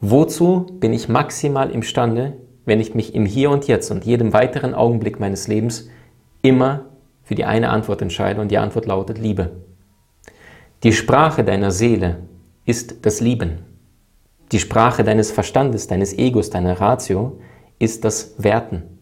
wozu 0.00 0.66
bin 0.78 0.92
ich 0.92 1.08
maximal 1.08 1.72
imstande, 1.72 2.34
wenn 2.64 2.78
ich 2.78 2.94
mich 2.94 3.12
im 3.12 3.26
Hier 3.26 3.50
und 3.50 3.66
Jetzt 3.66 3.90
und 3.90 4.04
jedem 4.04 4.32
weiteren 4.32 4.72
Augenblick 4.72 5.18
meines 5.18 5.48
Lebens 5.48 5.88
immer 6.42 6.84
für 7.24 7.34
die 7.34 7.44
eine 7.44 7.70
Antwort 7.70 8.02
entscheide 8.02 8.40
und 8.40 8.52
die 8.52 8.58
Antwort 8.58 8.86
lautet 8.86 9.18
Liebe. 9.18 9.50
Die 10.84 10.92
Sprache 10.92 11.42
deiner 11.42 11.72
Seele 11.72 12.18
ist 12.64 13.04
das 13.04 13.20
Lieben. 13.20 13.64
Die 14.52 14.60
Sprache 14.60 15.02
deines 15.02 15.32
Verstandes, 15.32 15.88
deines 15.88 16.16
Egos, 16.16 16.50
deiner 16.50 16.80
Ratio 16.80 17.40
ist 17.80 18.04
das 18.04 18.36
Werten. 18.38 18.93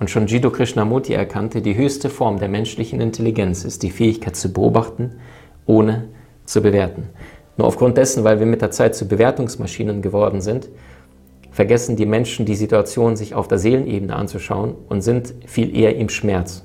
Und 0.00 0.10
schon 0.10 0.26
Jiddu 0.26 0.50
Krishnamurti 0.50 1.12
erkannte, 1.12 1.60
die 1.60 1.76
höchste 1.76 2.08
Form 2.08 2.38
der 2.38 2.48
menschlichen 2.48 3.00
Intelligenz 3.00 3.64
ist 3.64 3.82
die 3.82 3.90
Fähigkeit 3.90 4.36
zu 4.36 4.52
beobachten, 4.52 5.16
ohne 5.66 6.08
zu 6.44 6.62
bewerten. 6.62 7.08
Nur 7.56 7.66
aufgrund 7.66 7.96
dessen, 7.96 8.22
weil 8.22 8.38
wir 8.38 8.46
mit 8.46 8.62
der 8.62 8.70
Zeit 8.70 8.94
zu 8.94 9.08
Bewertungsmaschinen 9.08 10.00
geworden 10.00 10.40
sind, 10.40 10.68
vergessen 11.50 11.96
die 11.96 12.06
Menschen 12.06 12.46
die 12.46 12.54
Situation 12.54 13.16
sich 13.16 13.34
auf 13.34 13.48
der 13.48 13.58
Seelenebene 13.58 14.14
anzuschauen 14.14 14.76
und 14.88 15.02
sind 15.02 15.34
viel 15.46 15.76
eher 15.76 15.96
im 15.96 16.08
Schmerz. 16.08 16.64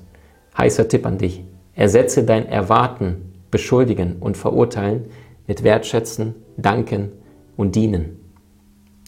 Heißer 0.56 0.88
Tipp 0.88 1.06
an 1.08 1.18
dich. 1.18 1.44
Ersetze 1.74 2.24
dein 2.24 2.48
Erwarten, 2.48 3.34
Beschuldigen 3.50 4.18
und 4.20 4.38
Verurteilen 4.38 5.06
mit 5.48 5.64
Wertschätzen, 5.64 6.36
Danken 6.58 7.12
und 7.58 7.76
dienen. 7.76 8.23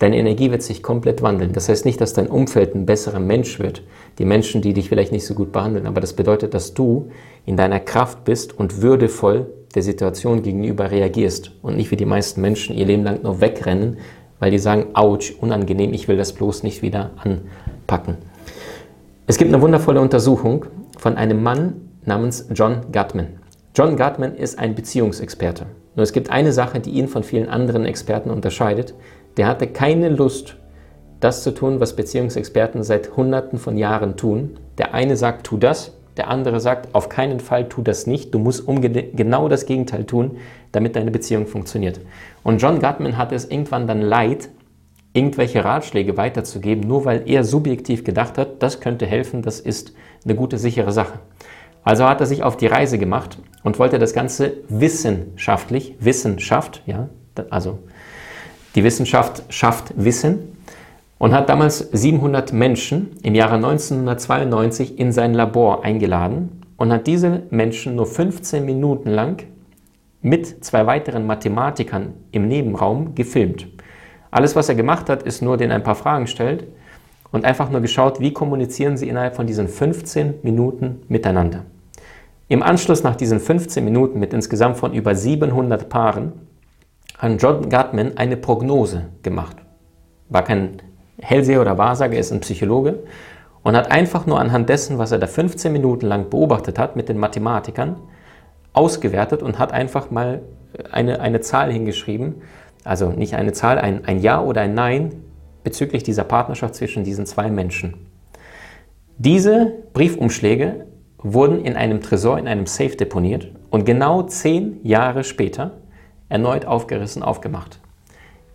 Deine 0.06 0.18
Energie 0.18 0.52
wird 0.52 0.62
sich 0.62 0.84
komplett 0.84 1.24
wandeln. 1.24 1.52
Das 1.52 1.68
heißt 1.68 1.84
nicht, 1.84 2.00
dass 2.00 2.14
dein 2.14 2.28
Umfeld 2.28 2.76
ein 2.76 2.86
besserer 2.86 3.20
Mensch 3.20 3.58
wird, 3.58 3.82
die 4.20 4.26
Menschen, 4.26 4.62
die 4.62 4.72
dich 4.72 4.88
vielleicht 4.88 5.12
nicht 5.12 5.26
so 5.26 5.34
gut 5.34 5.52
behandeln, 5.52 5.88
aber 5.88 6.00
das 6.00 6.14
bedeutet, 6.14 6.54
dass 6.54 6.76
du 6.76 7.10
in 7.48 7.58
deiner 7.58 7.80
Kraft 7.80 8.24
bist 8.24 8.54
und 8.56 8.84
würdevoll 8.84 9.48
der 9.74 9.82
Situation 9.82 10.44
gegenüber 10.44 10.92
reagierst 10.92 11.54
und 11.64 11.76
nicht 11.76 11.90
wie 11.90 11.96
die 11.96 12.06
meisten 12.06 12.40
Menschen 12.40 12.78
ihr 12.78 12.86
Leben 12.86 13.04
lang 13.04 13.24
nur 13.24 13.42
wegrennen, 13.42 13.98
weil 14.38 14.52
die 14.52 14.60
sagen, 14.60 14.90
ouch, 14.94 15.34
unangenehm, 15.42 15.92
ich 15.92 16.08
will 16.08 16.18
das 16.18 16.34
bloß 16.34 16.62
nicht 16.62 16.84
wieder 16.84 17.10
anpacken. 17.24 18.18
Es 19.26 19.40
gibt 19.40 19.52
eine 19.52 19.64
wundervolle 19.64 20.02
Untersuchung 20.02 20.68
von 21.00 21.18
einem 21.18 21.42
Mann 21.42 21.82
namens 22.06 22.48
John 22.54 22.82
Gutman. 22.92 23.40
John 23.74 23.98
Gutman 23.98 24.36
ist 24.36 24.60
ein 24.60 24.76
Beziehungsexperte. 24.76 25.66
Nur 25.96 26.04
es 26.04 26.14
gibt 26.14 26.30
eine 26.30 26.52
Sache, 26.52 26.80
die 26.80 26.92
ihn 26.92 27.08
von 27.08 27.24
vielen 27.24 27.50
anderen 27.50 27.86
Experten 27.86 28.30
unterscheidet. 28.30 28.94
Der 29.38 29.48
hatte 29.48 29.68
keine 29.68 30.10
Lust, 30.10 30.58
das 31.20 31.44
zu 31.44 31.52
tun, 31.52 31.80
was 31.80 31.96
Beziehungsexperten 31.96 32.84
seit 32.84 33.16
Hunderten 33.18 33.58
von 33.58 33.78
Jahren 33.78 34.18
tun. 34.18 34.60
Der 34.78 34.94
eine 34.94 35.18
sagt, 35.18 35.46
tu 35.46 35.58
das, 35.58 35.94
der 36.18 36.30
andere 36.30 36.60
sagt, 36.60 36.94
auf 36.94 37.10
keinen 37.10 37.40
Fall 37.40 37.68
tu 37.68 37.82
das 37.82 38.08
nicht, 38.08 38.34
du 38.34 38.40
musst 38.40 38.66
genau 38.68 39.50
das 39.50 39.66
Gegenteil 39.66 40.06
tun, 40.06 40.38
damit 40.72 40.96
deine 40.96 41.12
Beziehung 41.12 41.48
funktioniert. 41.48 42.00
Und 42.44 42.62
John 42.62 42.80
Gutman 42.80 43.18
hatte 43.18 43.36
es 43.36 43.46
irgendwann 43.46 43.88
dann 43.88 44.02
leid, 44.02 44.50
irgendwelche 45.14 45.64
Ratschläge 45.64 46.18
weiterzugeben, 46.18 46.88
nur 46.88 47.06
weil 47.06 47.24
er 47.26 47.44
subjektiv 47.44 48.04
gedacht 48.04 48.38
hat, 48.38 48.62
das 48.62 48.82
könnte 48.82 49.06
helfen, 49.06 49.42
das 49.42 49.60
ist 49.60 49.94
eine 50.24 50.36
gute, 50.36 50.58
sichere 50.58 50.92
Sache. 50.92 51.20
Also 51.84 52.06
hat 52.06 52.20
er 52.20 52.26
sich 52.26 52.44
auf 52.44 52.58
die 52.58 52.68
Reise 52.68 52.98
gemacht 52.98 53.38
und 53.64 53.80
wollte 53.80 54.00
das 54.00 54.14
Ganze 54.14 54.54
wissenschaftlich, 54.68 55.96
Wissenschaft, 56.00 56.82
ja, 56.86 57.10
also 57.50 57.80
die 58.76 58.84
Wissenschaft 58.84 59.44
schafft 59.50 59.94
Wissen 59.96 60.58
und 61.18 61.34
hat 61.34 61.50
damals 61.50 61.80
700 61.80 62.52
Menschen 62.52 63.12
im 63.24 63.34
Jahre 63.34 63.56
1992 63.56 65.00
in 65.00 65.12
sein 65.12 65.34
Labor 65.34 65.84
eingeladen 65.84 66.62
und 66.78 66.92
hat 66.92 67.08
diese 67.08 67.44
Menschen 67.50 67.96
nur 67.96 68.06
15 68.06 68.66
Minuten 68.66 69.10
lang 69.10 69.44
mit 70.22 70.64
zwei 70.66 70.86
weiteren 70.86 71.26
Mathematikern 71.26 72.14
im 72.32 72.48
Nebenraum 72.48 73.16
gefilmt. 73.16 73.68
Alles, 74.30 74.56
was 74.56 74.68
er 74.68 74.76
gemacht 74.76 75.10
hat, 75.10 75.24
ist 75.24 75.42
nur 75.42 75.56
den 75.56 75.72
ein 75.72 75.84
paar 75.84 75.96
Fragen 75.96 76.26
gestellt 76.26 76.68
und 77.32 77.46
einfach 77.46 77.70
nur 77.70 77.80
geschaut, 77.80 78.20
wie 78.20 78.34
kommunizieren 78.34 78.98
sie 78.98 79.08
innerhalb 79.08 79.36
von 79.36 79.48
diesen 79.48 79.70
15 79.70 80.36
Minuten 80.44 81.04
miteinander. 81.08 81.64
Im 82.50 82.62
Anschluss 82.62 83.04
nach 83.04 83.16
diesen 83.16 83.40
15 83.40 83.84
Minuten 83.86 84.20
mit 84.20 84.34
insgesamt 84.34 84.78
von 84.78 84.94
über 84.94 85.16
700 85.16 85.88
Paaren 85.88 86.34
hat 87.18 87.42
John 87.42 87.70
Gutman 87.70 88.18
eine 88.18 88.38
Prognose 88.38 89.06
gemacht. 89.24 89.58
War 90.30 90.44
kein 90.44 90.82
Hellseher 91.22 91.62
oder 91.62 91.78
Wahrsager, 91.78 92.14
er 92.14 92.20
ist 92.20 92.32
ein 92.32 92.42
Psychologe 92.42 93.04
und 93.64 93.76
hat 93.76 93.92
einfach 93.92 94.26
nur 94.26 94.40
anhand 94.40 94.70
dessen, 94.70 94.98
was 94.98 95.12
er 95.12 95.20
da 95.20 95.28
15 95.28 95.72
Minuten 95.72 96.06
lang 96.06 96.30
beobachtet 96.30 96.78
hat 96.78 96.96
mit 96.96 97.10
den 97.10 97.18
Mathematikern, 97.18 97.98
ausgewertet 98.74 99.42
und 99.42 99.58
hat 99.58 99.72
einfach 99.72 100.12
mal 100.12 100.42
eine, 100.92 101.22
eine 101.22 101.42
Zahl 101.42 101.72
hingeschrieben, 101.72 102.42
also 102.84 103.10
nicht 103.10 103.36
eine 103.36 103.54
Zahl, 103.54 103.80
ein, 103.80 104.06
ein 104.06 104.20
Ja 104.20 104.42
oder 104.42 104.62
ein 104.62 104.74
Nein 104.74 105.16
bezüglich 105.64 106.04
dieser 106.04 106.26
Partnerschaft 106.26 106.76
zwischen 106.76 107.04
diesen 107.04 107.26
zwei 107.26 107.50
Menschen. 107.50 108.08
Diese 109.18 109.72
Briefumschläge 109.94 110.86
wurden 111.18 111.64
in 111.64 111.76
einem 111.76 112.02
Tresor, 112.02 112.38
in 112.38 112.48
einem 112.48 112.66
Safe 112.68 112.96
deponiert 112.96 113.52
und 113.70 113.86
genau 113.86 114.24
zehn 114.24 114.80
Jahre 114.84 115.24
später 115.24 115.72
erneut 116.30 116.66
aufgerissen, 116.66 117.24
aufgemacht. 117.24 117.80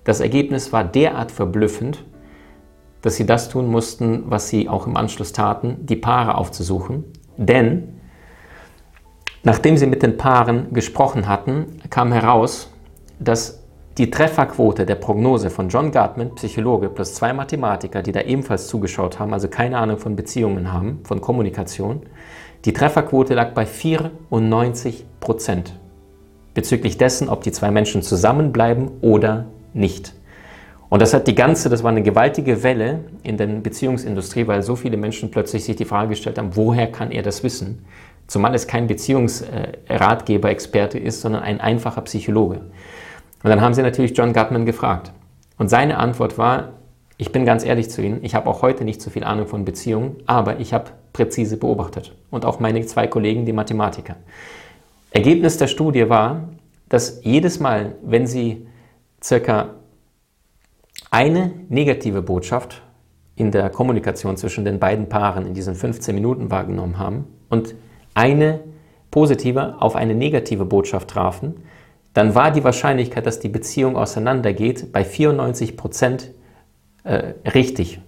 Das 0.04 0.20
Ergebnis 0.20 0.72
war 0.72 0.84
derart 0.84 1.30
verblüffend, 1.30 2.04
dass 3.02 3.16
sie 3.16 3.26
das 3.26 3.48
tun 3.48 3.66
mussten, 3.66 4.24
was 4.26 4.48
sie 4.48 4.68
auch 4.68 4.86
im 4.86 4.96
Anschluss 4.96 5.32
taten, 5.32 5.86
die 5.86 5.96
Paare 5.96 6.36
aufzusuchen. 6.36 7.04
Denn 7.36 8.00
nachdem 9.42 9.76
sie 9.76 9.86
mit 9.86 10.02
den 10.02 10.16
Paaren 10.16 10.72
gesprochen 10.72 11.28
hatten, 11.28 11.80
kam 11.90 12.12
heraus, 12.12 12.70
dass 13.18 13.62
die 13.98 14.10
Trefferquote 14.10 14.86
der 14.86 14.94
Prognose 14.94 15.50
von 15.50 15.68
John 15.68 15.90
Gartman, 15.90 16.34
Psychologe, 16.34 16.88
plus 16.88 17.14
zwei 17.14 17.32
Mathematiker, 17.32 18.02
die 18.02 18.12
da 18.12 18.22
ebenfalls 18.22 18.68
zugeschaut 18.68 19.18
haben, 19.18 19.32
also 19.32 19.48
keine 19.48 19.78
Ahnung 19.78 19.98
von 19.98 20.16
Beziehungen 20.16 20.72
haben, 20.72 21.00
von 21.04 21.20
Kommunikation, 21.20 22.02
die 22.64 22.72
Trefferquote 22.72 23.34
lag 23.34 23.52
bei 23.52 23.66
94 23.66 25.06
Prozent 25.18 25.79
bezüglich 26.54 26.98
dessen, 26.98 27.28
ob 27.28 27.42
die 27.42 27.52
zwei 27.52 27.70
Menschen 27.70 28.02
zusammenbleiben 28.02 28.90
oder 29.00 29.46
nicht. 29.72 30.14
Und 30.88 31.00
das 31.00 31.14
hat 31.14 31.28
die 31.28 31.36
ganze, 31.36 31.68
das 31.68 31.84
war 31.84 31.90
eine 31.90 32.02
gewaltige 32.02 32.64
Welle 32.64 33.04
in 33.22 33.36
der 33.36 33.46
Beziehungsindustrie, 33.46 34.46
weil 34.48 34.62
so 34.62 34.74
viele 34.74 34.96
Menschen 34.96 35.30
plötzlich 35.30 35.64
sich 35.64 35.76
die 35.76 35.84
Frage 35.84 36.10
gestellt 36.10 36.36
haben, 36.36 36.56
woher 36.56 36.90
kann 36.90 37.12
er 37.12 37.22
das 37.22 37.44
wissen? 37.44 37.84
Zumal 38.26 38.54
es 38.54 38.66
kein 38.66 38.88
Beziehungsratgeber, 38.88 40.50
Experte 40.50 40.98
ist, 40.98 41.20
sondern 41.20 41.42
ein 41.42 41.60
einfacher 41.60 42.00
Psychologe. 42.02 42.56
Und 43.42 43.50
dann 43.50 43.60
haben 43.60 43.74
sie 43.74 43.82
natürlich 43.82 44.16
John 44.16 44.32
Gutman 44.32 44.66
gefragt. 44.66 45.12
Und 45.58 45.68
seine 45.68 45.98
Antwort 45.98 46.38
war, 46.38 46.70
ich 47.16 47.32
bin 47.32 47.44
ganz 47.44 47.64
ehrlich 47.64 47.90
zu 47.90 48.02
Ihnen, 48.02 48.24
ich 48.24 48.34
habe 48.34 48.48
auch 48.48 48.62
heute 48.62 48.84
nicht 48.84 49.00
so 49.02 49.10
viel 49.10 49.24
Ahnung 49.24 49.46
von 49.46 49.64
Beziehungen, 49.64 50.16
aber 50.26 50.58
ich 50.58 50.72
habe 50.72 50.86
präzise 51.12 51.56
beobachtet. 51.56 52.16
Und 52.30 52.44
auch 52.44 52.60
meine 52.60 52.84
zwei 52.86 53.06
Kollegen, 53.06 53.46
die 53.46 53.52
Mathematiker. 53.52 54.16
Ergebnis 55.10 55.56
der 55.56 55.66
Studie 55.66 56.08
war, 56.08 56.48
dass 56.88 57.20
jedes 57.24 57.60
Mal, 57.60 57.96
wenn 58.02 58.26
Sie 58.26 58.66
circa 59.22 59.76
eine 61.10 61.52
negative 61.68 62.22
Botschaft 62.22 62.82
in 63.36 63.50
der 63.50 63.70
Kommunikation 63.70 64.36
zwischen 64.36 64.64
den 64.64 64.78
beiden 64.78 65.08
Paaren 65.08 65.46
in 65.46 65.54
diesen 65.54 65.74
15 65.74 66.14
Minuten 66.14 66.50
wahrgenommen 66.50 66.98
haben 66.98 67.26
und 67.48 67.74
eine 68.14 68.60
positive 69.10 69.80
auf 69.80 69.96
eine 69.96 70.14
negative 70.14 70.64
Botschaft 70.64 71.08
trafen, 71.08 71.64
dann 72.12 72.34
war 72.34 72.50
die 72.50 72.64
Wahrscheinlichkeit, 72.64 73.26
dass 73.26 73.40
die 73.40 73.48
Beziehung 73.48 73.96
auseinandergeht, 73.96 74.92
bei 74.92 75.04
94 75.04 75.76
Prozent 75.76 76.32
äh, 77.04 77.34
richtig. 77.54 78.00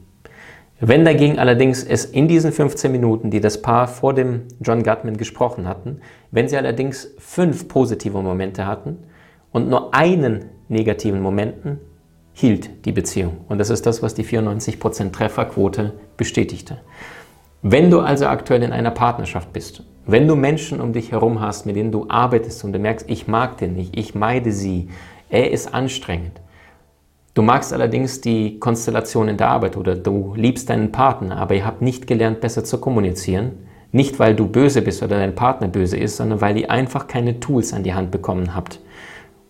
Wenn 0.85 1.05
dagegen 1.05 1.39
allerdings 1.39 1.85
es 1.85 2.05
in 2.05 2.27
diesen 2.27 2.51
15 2.51 2.91
Minuten, 2.91 3.31
die 3.31 3.41
das 3.41 3.63
Paar 3.63 3.87
vor 3.87 4.15
dem 4.15 4.43
John 4.61 4.83
Gutman 4.83 5.17
gesprochen 5.17 5.69
hatten, 5.69 6.01
wenn 6.33 6.49
sie 6.49 6.57
allerdings 6.57 7.15
fünf 7.19 7.69
positive 7.69 8.21
Momente 8.21 8.67
hatten 8.67 8.99
und 9.53 9.71
nur 9.71 9.95
einen 9.95 10.47
negativen 10.69 11.21
Momenten, 11.21 11.79
hielt 12.33 12.85
die 12.85 12.93
Beziehung. 12.93 13.39
Und 13.49 13.59
das 13.59 13.71
ist 13.71 13.87
das, 13.87 14.03
was 14.03 14.15
die 14.15 14.25
94% 14.25 15.13
Trefferquote 15.13 15.93
bestätigte. 16.17 16.79
Wenn 17.63 17.91
du 17.91 18.01
also 18.01 18.27
aktuell 18.27 18.65
in 18.65 18.73
einer 18.73 18.91
Partnerschaft 18.91 19.53
bist 19.53 19.85
wenn 20.05 20.27
du 20.27 20.35
Menschen 20.35 20.81
um 20.81 20.93
dich 20.93 21.13
herum 21.13 21.41
hast, 21.41 21.65
mit 21.65 21.77
denen 21.77 21.93
du 21.93 22.07
arbeitest 22.09 22.65
und 22.65 22.73
du 22.73 22.79
merkst, 22.79 23.09
ich 23.09 23.29
mag 23.29 23.59
den 23.59 23.75
nicht, 23.75 23.97
ich 23.97 24.15
meide 24.15 24.51
sie, 24.51 24.89
er 25.29 25.51
ist 25.53 25.73
anstrengend. 25.73 26.41
Du 27.35 27.41
magst 27.41 27.73
allerdings 27.73 28.21
die 28.21 28.59
Konstellation 28.59 29.29
in 29.29 29.39
der 29.39 29.49
Arbeit 29.49 29.79
oder 29.79 29.95
du 29.95 30.35
liebst 30.37 30.69
deinen 30.69 30.93
Partner, 30.93 31.39
aber 31.39 31.55
ihr 31.55 31.65
habt 31.65 31.81
nicht 31.81 32.07
gelernt, 32.07 32.43
besser 32.43 32.63
zu 32.63 32.77
kommunizieren. 32.79 33.53
Nicht, 33.91 34.19
weil 34.19 34.37
du 34.37 34.47
böse 34.47 34.83
bist 34.83 35.03
oder 35.03 35.17
dein 35.17 35.35
Partner 35.35 35.69
böse 35.69 35.97
ist, 35.97 36.19
sondern 36.19 36.43
weil 36.43 36.59
ihr 36.59 36.71
einfach 36.71 37.07
keine 37.07 37.41
Tools 37.41 37.73
an 37.73 37.85
die 37.85 37.95
Hand 37.95 38.11
bekommen 38.11 38.55
habt. 38.55 38.81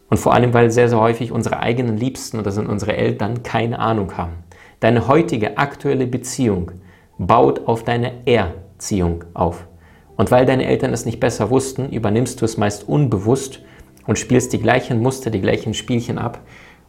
Und 0.08 0.18
vor 0.18 0.32
allem, 0.32 0.54
weil 0.54 0.70
sehr, 0.70 0.88
sehr 0.88 1.00
häufig 1.00 1.32
unsere 1.32 1.58
eigenen 1.58 1.96
Liebsten 1.96 2.38
oder 2.38 2.52
sind 2.52 2.68
unsere 2.68 2.96
Eltern 2.96 3.42
keine 3.42 3.80
Ahnung 3.80 4.16
haben. 4.16 4.34
Deine 4.78 5.08
heutige 5.08 5.58
aktuelle 5.58 6.06
Beziehung 6.06 6.70
baut 7.18 7.66
auf 7.66 7.82
deine 7.82 8.12
Erziehung 8.26 9.24
auf. 9.34 9.66
Und 10.16 10.30
weil 10.30 10.46
deine 10.46 10.66
Eltern 10.66 10.92
es 10.92 11.04
nicht 11.04 11.18
besser 11.18 11.50
wussten, 11.50 11.88
übernimmst 11.88 12.40
du 12.40 12.44
es 12.44 12.56
meist 12.56 12.88
unbewusst 12.88 13.60
und 14.06 14.20
spielst 14.20 14.52
die 14.52 14.60
gleichen 14.60 15.00
Muster, 15.00 15.30
die 15.30 15.40
gleichen 15.40 15.74
Spielchen 15.74 16.18
ab 16.18 16.40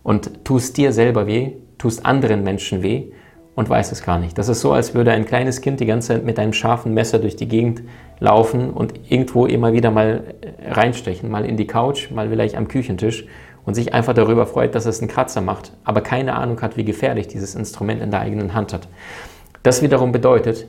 und 0.04 0.44
tust 0.46 0.78
dir 0.78 0.92
selber 0.92 1.28
weh, 1.28 1.54
tust 1.78 2.06
anderen 2.06 2.44
Menschen 2.44 2.84
weh 2.84 3.12
und 3.56 3.70
weißt 3.70 3.92
es 3.92 4.04
gar 4.04 4.20
nicht. 4.20 4.38
Das 4.38 4.50
ist 4.50 4.62
so, 4.62 4.74
als 4.74 4.94
würde 4.94 5.12
ein 5.12 5.26
kleines 5.26 5.62
Kind 5.62 5.80
die 5.80 5.86
ganze 5.86 6.10
Zeit 6.10 6.26
mit 6.26 6.40
einem 6.40 6.54
scharfen 6.54 6.94
Messer 6.94 7.20
durch 7.20 7.36
die 7.36 7.48
Gegend 7.48 7.84
laufen 8.20 8.72
und 8.72 8.94
irgendwo 9.10 9.46
immer 9.46 9.74
wieder 9.74 9.92
mal 9.92 10.24
äh, 10.42 10.72
reinstechen, 10.72 11.30
mal 11.30 11.46
in 11.46 11.58
die 11.58 11.68
Couch, 11.68 12.12
mal 12.12 12.30
vielleicht 12.30 12.56
am 12.56 12.68
Küchentisch 12.68 13.26
und 13.66 13.76
sich 13.76 13.94
einfach 13.94 14.14
darüber 14.14 14.46
freut, 14.46 14.76
dass 14.76 14.86
es 14.86 15.00
einen 15.00 15.10
Kratzer 15.10 15.42
macht, 15.42 15.72
aber 15.84 16.02
keine 16.02 16.36
Ahnung 16.36 16.62
hat, 16.62 16.78
wie 16.78 16.84
gefährlich 16.84 17.28
dieses 17.28 17.56
Instrument 17.56 18.02
in 18.02 18.12
der 18.12 18.22
eigenen 18.22 18.54
Hand 18.54 18.74
hat. 18.74 18.88
Das 19.62 19.82
wiederum 19.82 20.12
bedeutet, 20.12 20.68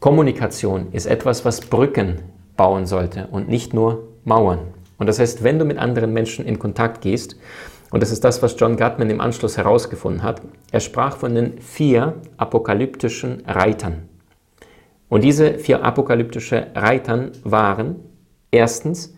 Kommunikation 0.00 0.88
ist 0.92 1.06
etwas, 1.06 1.44
was 1.44 1.60
Brücken 1.60 2.16
bauen 2.56 2.86
sollte 2.86 3.28
und 3.30 3.48
nicht 3.48 3.72
nur 3.72 4.08
Mauern. 4.24 4.58
Und 4.98 5.06
das 5.06 5.18
heißt, 5.18 5.44
wenn 5.44 5.58
du 5.58 5.64
mit 5.64 5.78
anderen 5.78 6.12
Menschen 6.12 6.44
in 6.44 6.58
Kontakt 6.58 7.02
gehst, 7.02 7.36
und 7.92 8.02
das 8.02 8.10
ist 8.10 8.24
das, 8.24 8.42
was 8.42 8.56
John 8.58 8.76
Gutman 8.76 9.10
im 9.10 9.20
Anschluss 9.20 9.58
herausgefunden 9.58 10.22
hat, 10.22 10.40
er 10.72 10.80
sprach 10.80 11.18
von 11.18 11.34
den 11.34 11.60
vier 11.60 12.14
apokalyptischen 12.38 13.42
Reitern. 13.46 14.08
Und 15.10 15.22
diese 15.22 15.58
vier 15.58 15.84
apokalyptische 15.84 16.68
Reitern 16.74 17.32
waren 17.44 17.96
erstens, 18.50 19.14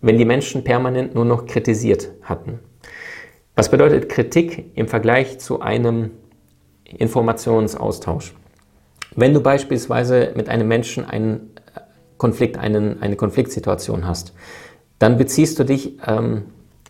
wenn 0.00 0.16
die 0.16 0.24
Menschen 0.24 0.64
permanent 0.64 1.14
nur 1.14 1.26
noch 1.26 1.44
kritisiert 1.44 2.08
hatten. 2.22 2.60
Was 3.54 3.70
bedeutet 3.70 4.08
Kritik 4.08 4.72
im 4.74 4.88
Vergleich 4.88 5.38
zu 5.38 5.60
einem 5.60 6.12
Informationsaustausch? 6.84 8.34
Wenn 9.14 9.34
du 9.34 9.42
beispielsweise 9.42 10.32
mit 10.36 10.48
einem 10.48 10.68
Menschen 10.68 11.04
einen 11.04 11.50
Konflikt, 12.16 12.56
einen, 12.56 13.02
eine 13.02 13.16
Konfliktsituation 13.16 14.06
hast, 14.06 14.32
dann 14.98 15.18
beziehst 15.18 15.58
du 15.58 15.64
dich, 15.64 15.98
ähm, 16.06 16.44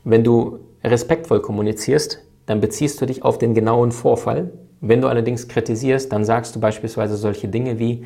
wenn 0.07 0.23
du 0.23 0.61
respektvoll 0.85 1.43
kommunizierst, 1.43 2.23
dann 2.47 2.61
beziehst 2.61 3.01
du 3.01 3.07
dich 3.07 3.25
auf 3.25 3.39
den 3.39 3.55
genauen 3.55 3.91
Vorfall. 3.91 4.53
Wenn 4.81 5.01
du 5.01 5.09
allerdings 5.09 5.49
kritisierst, 5.49 6.13
dann 6.13 6.25
sagst 6.25 6.55
du 6.55 6.61
beispielsweise 6.61 7.17
solche 7.17 7.49
Dinge 7.49 7.81
wie, 7.81 8.05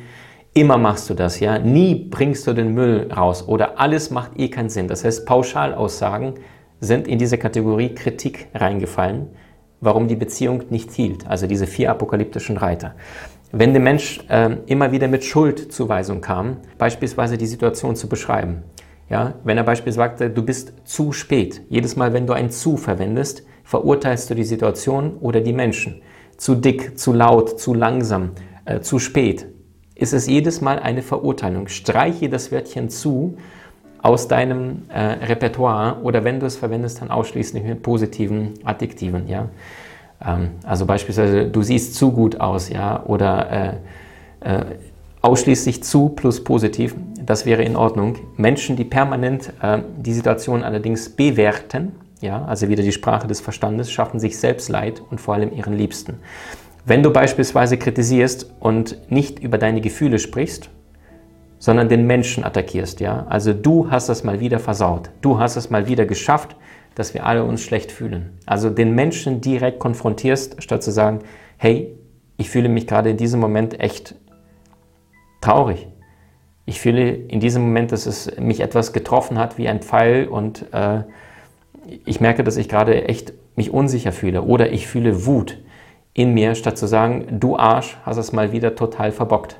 immer 0.55 0.79
machst 0.79 1.11
du 1.11 1.13
das, 1.13 1.39
ja, 1.39 1.59
nie 1.59 1.93
bringst 2.09 2.47
du 2.47 2.53
den 2.53 2.73
Müll 2.73 3.11
raus 3.15 3.47
oder 3.47 3.79
alles 3.79 4.09
macht 4.09 4.31
eh 4.39 4.49
keinen 4.49 4.69
Sinn. 4.69 4.87
Das 4.87 5.05
heißt, 5.05 5.27
Pauschalaussagen 5.27 6.33
sind 6.79 7.07
in 7.07 7.19
diese 7.19 7.37
Kategorie 7.37 7.93
Kritik 7.93 8.47
reingefallen, 8.55 9.27
warum 9.79 10.07
die 10.07 10.15
Beziehung 10.15 10.63
nicht 10.71 10.91
hielt, 10.91 11.27
also 11.27 11.45
diese 11.45 11.67
vier 11.67 11.91
apokalyptischen 11.91 12.57
Reiter. 12.57 12.95
Wenn 13.51 13.73
der 13.73 13.81
Mensch 13.81 14.21
äh, 14.27 14.57
immer 14.65 14.91
wieder 14.91 15.07
mit 15.07 15.23
Schuldzuweisung 15.23 16.21
kam, 16.21 16.57
beispielsweise 16.79 17.37
die 17.37 17.45
Situation 17.45 17.95
zu 17.95 18.09
beschreiben, 18.09 18.63
ja, 19.11 19.33
wenn 19.43 19.57
er 19.57 19.65
beispielsweise 19.65 20.09
sagte, 20.09 20.29
du 20.29 20.41
bist 20.41 20.73
zu 20.85 21.11
spät, 21.11 21.61
jedes 21.67 21.97
Mal, 21.97 22.13
wenn 22.13 22.25
du 22.25 22.33
ein 22.33 22.49
zu 22.49 22.77
verwendest, 22.77 23.45
verurteilst 23.65 24.29
du 24.29 24.35
die 24.35 24.45
Situation 24.45 25.17
oder 25.19 25.41
die 25.41 25.51
Menschen. 25.51 26.01
Zu 26.37 26.55
dick, 26.55 26.97
zu 26.97 27.11
laut, 27.11 27.59
zu 27.59 27.73
langsam, 27.73 28.31
äh, 28.63 28.79
zu 28.79 28.99
spät. 28.99 29.47
Ist 29.95 30.13
es 30.13 30.27
jedes 30.27 30.61
Mal 30.61 30.79
eine 30.79 31.01
Verurteilung. 31.01 31.67
Streiche 31.67 32.29
das 32.29 32.53
Wörtchen 32.53 32.89
zu 32.89 33.35
aus 34.01 34.29
deinem 34.29 34.83
äh, 34.87 34.99
Repertoire 34.99 36.01
oder 36.03 36.23
wenn 36.23 36.39
du 36.39 36.45
es 36.45 36.55
verwendest, 36.55 37.01
dann 37.01 37.11
ausschließlich 37.11 37.63
mit 37.63 37.83
positiven 37.83 38.53
Adjektiven. 38.63 39.27
Ja? 39.27 39.49
Ähm, 40.25 40.51
also 40.63 40.85
beispielsweise, 40.85 41.47
du 41.49 41.61
siehst 41.63 41.95
zu 41.95 42.13
gut 42.13 42.39
aus, 42.39 42.69
ja, 42.69 43.03
oder 43.05 43.51
äh, 43.51 43.73
äh, 44.39 44.65
ausschließlich 45.21 45.83
zu 45.83 46.09
plus 46.09 46.43
positiv, 46.43 46.95
das 47.23 47.45
wäre 47.45 47.63
in 47.63 47.75
Ordnung. 47.75 48.17
Menschen, 48.37 48.75
die 48.75 48.83
permanent 48.83 49.53
äh, 49.61 49.79
die 49.97 50.13
Situation 50.13 50.63
allerdings 50.63 51.09
bewerten, 51.09 51.93
ja, 52.21 52.43
also 52.45 52.69
wieder 52.69 52.83
die 52.83 52.91
Sprache 52.91 53.27
des 53.27 53.41
Verstandes, 53.41 53.91
schaffen 53.91 54.19
sich 54.19 54.37
selbst 54.37 54.69
Leid 54.69 55.01
und 55.09 55.21
vor 55.21 55.33
allem 55.33 55.53
ihren 55.53 55.73
Liebsten. 55.73 56.19
Wenn 56.85 57.03
du 57.03 57.11
beispielsweise 57.11 57.77
kritisierst 57.77 58.51
und 58.59 58.97
nicht 59.11 59.39
über 59.39 59.57
deine 59.57 59.81
Gefühle 59.81 60.17
sprichst, 60.17 60.69
sondern 61.59 61.89
den 61.89 62.07
Menschen 62.07 62.43
attackierst, 62.43 62.99
ja, 62.99 63.25
also 63.29 63.53
du 63.53 63.91
hast 63.91 64.09
es 64.09 64.23
mal 64.23 64.39
wieder 64.39 64.59
versaut, 64.59 65.11
du 65.21 65.39
hast 65.39 65.55
es 65.55 65.69
mal 65.69 65.87
wieder 65.87 66.05
geschafft, 66.05 66.55
dass 66.95 67.13
wir 67.13 67.25
alle 67.25 67.43
uns 67.43 67.61
schlecht 67.61 67.91
fühlen. 67.91 68.37
Also 68.45 68.69
den 68.69 68.95
Menschen 68.95 69.41
direkt 69.41 69.79
konfrontierst, 69.79 70.61
statt 70.61 70.83
zu 70.83 70.91
sagen, 70.91 71.19
hey, 71.57 71.95
ich 72.37 72.49
fühle 72.49 72.69
mich 72.69 72.87
gerade 72.87 73.11
in 73.11 73.17
diesem 73.17 73.39
Moment 73.39 73.79
echt 73.79 74.15
traurig. 75.41 75.87
Ich 76.65 76.79
fühle 76.79 77.09
in 77.11 77.39
diesem 77.39 77.63
Moment, 77.63 77.91
dass 77.91 78.05
es 78.05 78.37
mich 78.39 78.61
etwas 78.61 78.93
getroffen 78.93 79.37
hat 79.39 79.57
wie 79.57 79.67
ein 79.67 79.81
Pfeil 79.81 80.27
und 80.27 80.71
äh, 80.73 81.03
ich 82.05 82.21
merke, 82.21 82.43
dass 82.43 82.57
ich 82.57 82.69
gerade 82.69 83.09
echt 83.09 83.33
mich 83.55 83.71
unsicher 83.71 84.11
fühle 84.11 84.43
oder 84.43 84.71
ich 84.71 84.87
fühle 84.87 85.25
Wut 85.25 85.57
in 86.13 86.33
mir, 86.33 86.55
statt 86.55 86.77
zu 86.77 86.87
sagen, 86.87 87.39
du 87.39 87.57
Arsch, 87.57 87.97
hast 88.03 88.17
es 88.17 88.31
mal 88.31 88.51
wieder 88.51 88.75
total 88.75 89.11
verbockt. 89.11 89.57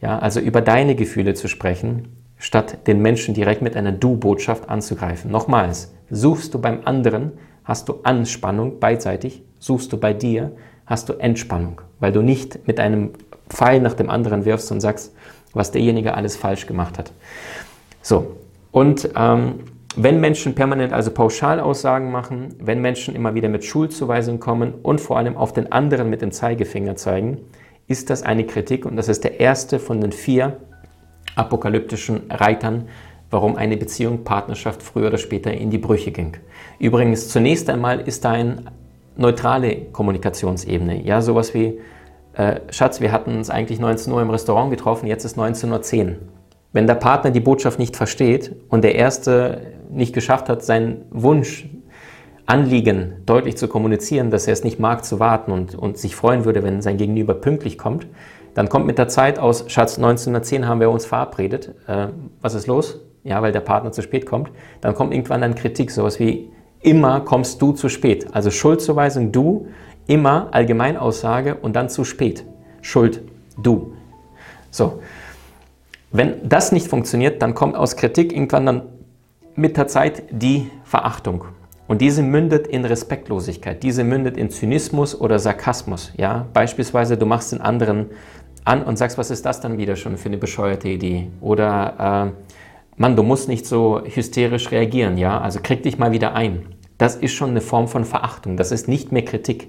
Ja, 0.00 0.18
also 0.18 0.40
über 0.40 0.62
deine 0.62 0.94
Gefühle 0.94 1.34
zu 1.34 1.46
sprechen, 1.46 2.08
statt 2.38 2.86
den 2.86 3.02
Menschen 3.02 3.34
direkt 3.34 3.60
mit 3.60 3.76
einer 3.76 3.92
Du-Botschaft 3.92 4.68
anzugreifen. 4.68 5.30
Nochmals, 5.30 5.94
suchst 6.10 6.54
du 6.54 6.58
beim 6.58 6.80
anderen, 6.84 7.32
hast 7.64 7.88
du 7.88 8.00
Anspannung 8.02 8.80
beidseitig, 8.80 9.42
suchst 9.58 9.92
du 9.92 9.98
bei 9.98 10.14
dir, 10.14 10.52
hast 10.86 11.08
du 11.08 11.12
Entspannung, 11.12 11.82
weil 12.00 12.12
du 12.12 12.22
nicht 12.22 12.66
mit 12.66 12.80
einem 12.80 13.10
Pfeil 13.50 13.80
nach 13.80 13.94
dem 13.94 14.08
anderen 14.08 14.44
wirfst 14.44 14.72
und 14.72 14.80
sagst, 14.80 15.14
was 15.52 15.70
derjenige 15.70 16.14
alles 16.14 16.36
falsch 16.36 16.66
gemacht 16.66 16.96
hat. 16.98 17.12
So, 18.02 18.36
und 18.70 19.10
ähm, 19.16 19.60
wenn 19.96 20.20
Menschen 20.20 20.54
permanent 20.54 20.92
also 20.92 21.10
Pauschalaussagen 21.10 22.10
machen, 22.10 22.54
wenn 22.60 22.80
Menschen 22.80 23.16
immer 23.16 23.34
wieder 23.34 23.48
mit 23.48 23.64
Schuldzuweisungen 23.64 24.40
kommen 24.40 24.74
und 24.82 25.00
vor 25.00 25.18
allem 25.18 25.36
auf 25.36 25.52
den 25.52 25.72
anderen 25.72 26.08
mit 26.08 26.22
dem 26.22 26.30
Zeigefinger 26.30 26.94
zeigen, 26.94 27.38
ist 27.88 28.08
das 28.08 28.22
eine 28.22 28.46
Kritik 28.46 28.86
und 28.86 28.94
das 28.94 29.08
ist 29.08 29.24
der 29.24 29.40
erste 29.40 29.80
von 29.80 30.00
den 30.00 30.12
vier 30.12 30.58
apokalyptischen 31.34 32.30
Reitern, 32.30 32.86
warum 33.30 33.56
eine 33.56 33.76
Beziehung, 33.76 34.22
Partnerschaft 34.22 34.82
früher 34.82 35.08
oder 35.08 35.18
später 35.18 35.52
in 35.52 35.70
die 35.70 35.78
Brüche 35.78 36.12
ging. 36.12 36.36
Übrigens, 36.78 37.28
zunächst 37.28 37.68
einmal 37.68 38.00
ist 38.00 38.24
da 38.24 38.30
eine 38.32 38.64
neutrale 39.16 39.86
Kommunikationsebene. 39.92 41.02
Ja, 41.04 41.20
sowas 41.20 41.52
wie, 41.52 41.80
äh, 42.34 42.60
Schatz, 42.70 43.00
wir 43.00 43.12
hatten 43.12 43.36
uns 43.36 43.50
eigentlich 43.50 43.78
19 43.80 44.12
Uhr 44.12 44.22
im 44.22 44.30
Restaurant 44.30 44.70
getroffen, 44.70 45.06
jetzt 45.06 45.24
ist 45.24 45.38
19.10 45.38 46.06
Uhr. 46.06 46.16
Wenn 46.72 46.86
der 46.86 46.94
Partner 46.94 47.30
die 47.30 47.40
Botschaft 47.40 47.78
nicht 47.78 47.96
versteht 47.96 48.54
und 48.68 48.84
der 48.84 48.94
Erste 48.94 49.72
nicht 49.90 50.14
geschafft 50.14 50.48
hat, 50.48 50.62
seinen 50.64 51.04
Wunsch, 51.10 51.68
Anliegen 52.46 53.22
deutlich 53.26 53.56
zu 53.56 53.68
kommunizieren, 53.68 54.30
dass 54.30 54.48
er 54.48 54.54
es 54.54 54.64
nicht 54.64 54.80
mag 54.80 55.04
zu 55.04 55.20
warten 55.20 55.52
und, 55.52 55.76
und 55.76 55.98
sich 55.98 56.16
freuen 56.16 56.44
würde, 56.44 56.64
wenn 56.64 56.82
sein 56.82 56.96
Gegenüber 56.96 57.34
pünktlich 57.34 57.78
kommt, 57.78 58.08
dann 58.54 58.68
kommt 58.68 58.86
mit 58.86 58.98
der 58.98 59.06
Zeit 59.06 59.38
aus, 59.38 59.66
Schatz, 59.68 59.98
1910 59.98 60.66
haben 60.66 60.80
wir 60.80 60.90
uns 60.90 61.06
verabredet, 61.06 61.74
äh, 61.86 62.08
was 62.40 62.54
ist 62.54 62.66
los? 62.66 63.00
Ja, 63.22 63.40
weil 63.42 63.52
der 63.52 63.60
Partner 63.60 63.92
zu 63.92 64.02
spät 64.02 64.26
kommt. 64.26 64.50
Dann 64.80 64.94
kommt 64.94 65.12
irgendwann 65.12 65.42
dann 65.42 65.54
Kritik, 65.54 65.90
sowas 65.92 66.18
wie, 66.18 66.50
immer 66.80 67.20
kommst 67.20 67.62
du 67.62 67.72
zu 67.72 67.88
spät. 67.88 68.26
Also 68.32 68.50
Schuldzuweisung, 68.50 69.30
du, 69.30 69.68
immer 70.10 70.48
Allgemeinaussage 70.50 71.54
und 71.54 71.76
dann 71.76 71.88
zu 71.88 72.04
spät. 72.04 72.44
Schuld, 72.82 73.22
du. 73.56 73.94
So. 74.70 75.00
Wenn 76.10 76.48
das 76.48 76.72
nicht 76.72 76.88
funktioniert, 76.88 77.40
dann 77.40 77.54
kommt 77.54 77.76
aus 77.76 77.96
Kritik 77.96 78.32
irgendwann 78.32 78.66
dann 78.66 78.82
mit 79.54 79.76
der 79.76 79.86
Zeit 79.86 80.24
die 80.30 80.68
Verachtung. 80.82 81.44
Und 81.86 82.00
diese 82.00 82.22
mündet 82.22 82.66
in 82.66 82.84
Respektlosigkeit, 82.84 83.82
diese 83.82 84.02
mündet 84.02 84.36
in 84.36 84.50
Zynismus 84.50 85.18
oder 85.18 85.38
Sarkasmus. 85.38 86.12
Ja? 86.16 86.46
Beispielsweise, 86.52 87.16
du 87.16 87.26
machst 87.26 87.52
den 87.52 87.60
anderen 87.60 88.06
an 88.64 88.82
und 88.82 88.96
sagst, 88.96 89.16
was 89.16 89.30
ist 89.30 89.46
das 89.46 89.60
dann 89.60 89.78
wieder 89.78 89.94
schon 89.94 90.16
für 90.16 90.28
eine 90.28 90.38
bescheuerte 90.38 90.88
Idee? 90.88 91.28
Oder, 91.40 92.32
äh, 92.36 93.00
Mann, 93.00 93.14
du 93.14 93.22
musst 93.22 93.48
nicht 93.48 93.64
so 93.64 94.02
hysterisch 94.04 94.72
reagieren, 94.72 95.18
ja? 95.18 95.40
Also 95.40 95.60
krieg 95.62 95.82
dich 95.82 95.98
mal 95.98 96.12
wieder 96.12 96.34
ein. 96.34 96.66
Das 97.00 97.16
ist 97.16 97.32
schon 97.32 97.48
eine 97.50 97.62
Form 97.62 97.88
von 97.88 98.04
Verachtung, 98.04 98.58
das 98.58 98.72
ist 98.72 98.86
nicht 98.86 99.10
mehr 99.10 99.24
Kritik. 99.24 99.68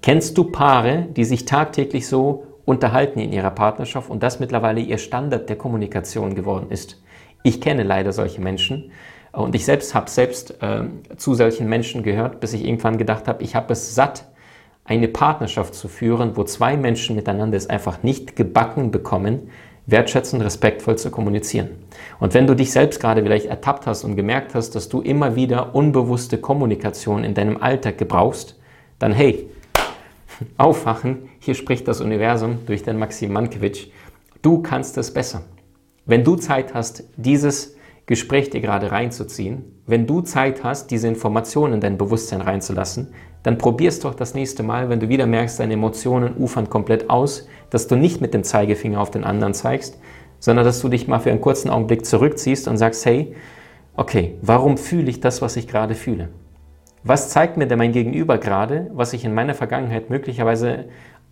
Kennst 0.00 0.38
du 0.38 0.44
Paare, 0.44 1.08
die 1.14 1.26
sich 1.26 1.44
tagtäglich 1.44 2.08
so 2.08 2.46
unterhalten 2.64 3.20
in 3.20 3.34
ihrer 3.34 3.50
Partnerschaft 3.50 4.08
und 4.08 4.22
das 4.22 4.40
mittlerweile 4.40 4.80
ihr 4.80 4.96
Standard 4.96 5.50
der 5.50 5.56
Kommunikation 5.56 6.34
geworden 6.34 6.70
ist? 6.70 7.02
Ich 7.42 7.60
kenne 7.60 7.82
leider 7.82 8.14
solche 8.14 8.40
Menschen 8.40 8.92
und 9.32 9.54
ich 9.54 9.66
selbst 9.66 9.94
habe 9.94 10.08
selbst 10.08 10.62
äh, 10.62 10.84
zu 11.18 11.34
solchen 11.34 11.68
Menschen 11.68 12.02
gehört, 12.02 12.40
bis 12.40 12.54
ich 12.54 12.64
irgendwann 12.64 12.96
gedacht 12.96 13.28
habe, 13.28 13.42
ich 13.42 13.54
habe 13.54 13.74
es 13.74 13.94
satt, 13.94 14.24
eine 14.86 15.08
Partnerschaft 15.08 15.74
zu 15.74 15.86
führen, 15.86 16.34
wo 16.34 16.44
zwei 16.44 16.78
Menschen 16.78 17.14
miteinander 17.14 17.58
es 17.58 17.68
einfach 17.68 18.02
nicht 18.02 18.36
gebacken 18.36 18.90
bekommen, 18.90 19.50
wertschätzend, 19.90 20.42
respektvoll 20.42 20.96
zu 20.96 21.10
kommunizieren. 21.10 21.68
Und 22.18 22.34
wenn 22.34 22.46
du 22.46 22.54
dich 22.54 22.72
selbst 22.72 23.00
gerade 23.00 23.22
vielleicht 23.22 23.46
ertappt 23.46 23.86
hast 23.86 24.04
und 24.04 24.16
gemerkt 24.16 24.54
hast, 24.54 24.74
dass 24.74 24.88
du 24.88 25.00
immer 25.00 25.36
wieder 25.36 25.74
unbewusste 25.74 26.38
Kommunikation 26.38 27.24
in 27.24 27.34
deinem 27.34 27.56
Alltag 27.56 27.98
gebrauchst, 27.98 28.58
dann 28.98 29.12
hey, 29.12 29.48
aufwachen, 30.56 31.28
hier 31.38 31.54
spricht 31.54 31.88
das 31.88 32.00
Universum 32.00 32.58
durch 32.66 32.82
den 32.82 32.98
Maxim 32.98 33.32
Mankiewicz, 33.32 33.86
du 34.42 34.62
kannst 34.62 34.96
es 34.98 35.12
besser. 35.12 35.42
Wenn 36.06 36.24
du 36.24 36.36
Zeit 36.36 36.74
hast, 36.74 37.04
dieses 37.16 37.76
Gespräch 38.10 38.50
dir 38.50 38.60
gerade 38.60 38.90
reinzuziehen, 38.90 39.62
wenn 39.86 40.08
du 40.08 40.20
Zeit 40.20 40.64
hast, 40.64 40.90
diese 40.90 41.06
Informationen 41.06 41.74
in 41.74 41.80
dein 41.80 41.96
Bewusstsein 41.96 42.40
reinzulassen, 42.40 43.14
dann 43.44 43.56
probierst 43.56 44.04
doch 44.04 44.14
das 44.14 44.34
nächste 44.34 44.64
Mal, 44.64 44.88
wenn 44.88 44.98
du 44.98 45.08
wieder 45.08 45.26
merkst, 45.26 45.60
deine 45.60 45.74
Emotionen 45.74 46.36
ufern 46.36 46.68
komplett 46.68 47.08
aus, 47.08 47.46
dass 47.70 47.86
du 47.86 47.94
nicht 47.94 48.20
mit 48.20 48.34
dem 48.34 48.42
Zeigefinger 48.42 49.00
auf 49.00 49.12
den 49.12 49.22
anderen 49.22 49.54
zeigst, 49.54 50.00
sondern 50.40 50.64
dass 50.64 50.80
du 50.80 50.88
dich 50.88 51.06
mal 51.06 51.20
für 51.20 51.30
einen 51.30 51.40
kurzen 51.40 51.70
Augenblick 51.70 52.04
zurückziehst 52.04 52.66
und 52.66 52.78
sagst, 52.78 53.06
hey, 53.06 53.36
okay, 53.94 54.34
warum 54.42 54.76
fühle 54.76 55.08
ich 55.08 55.20
das, 55.20 55.40
was 55.40 55.54
ich 55.54 55.68
gerade 55.68 55.94
fühle? 55.94 56.30
Was 57.04 57.30
zeigt 57.30 57.58
mir 57.58 57.68
denn 57.68 57.78
mein 57.78 57.92
Gegenüber 57.92 58.38
gerade, 58.38 58.90
was 58.92 59.12
ich 59.12 59.24
in 59.24 59.34
meiner 59.34 59.54
Vergangenheit 59.54 60.10
möglicherweise 60.10 60.86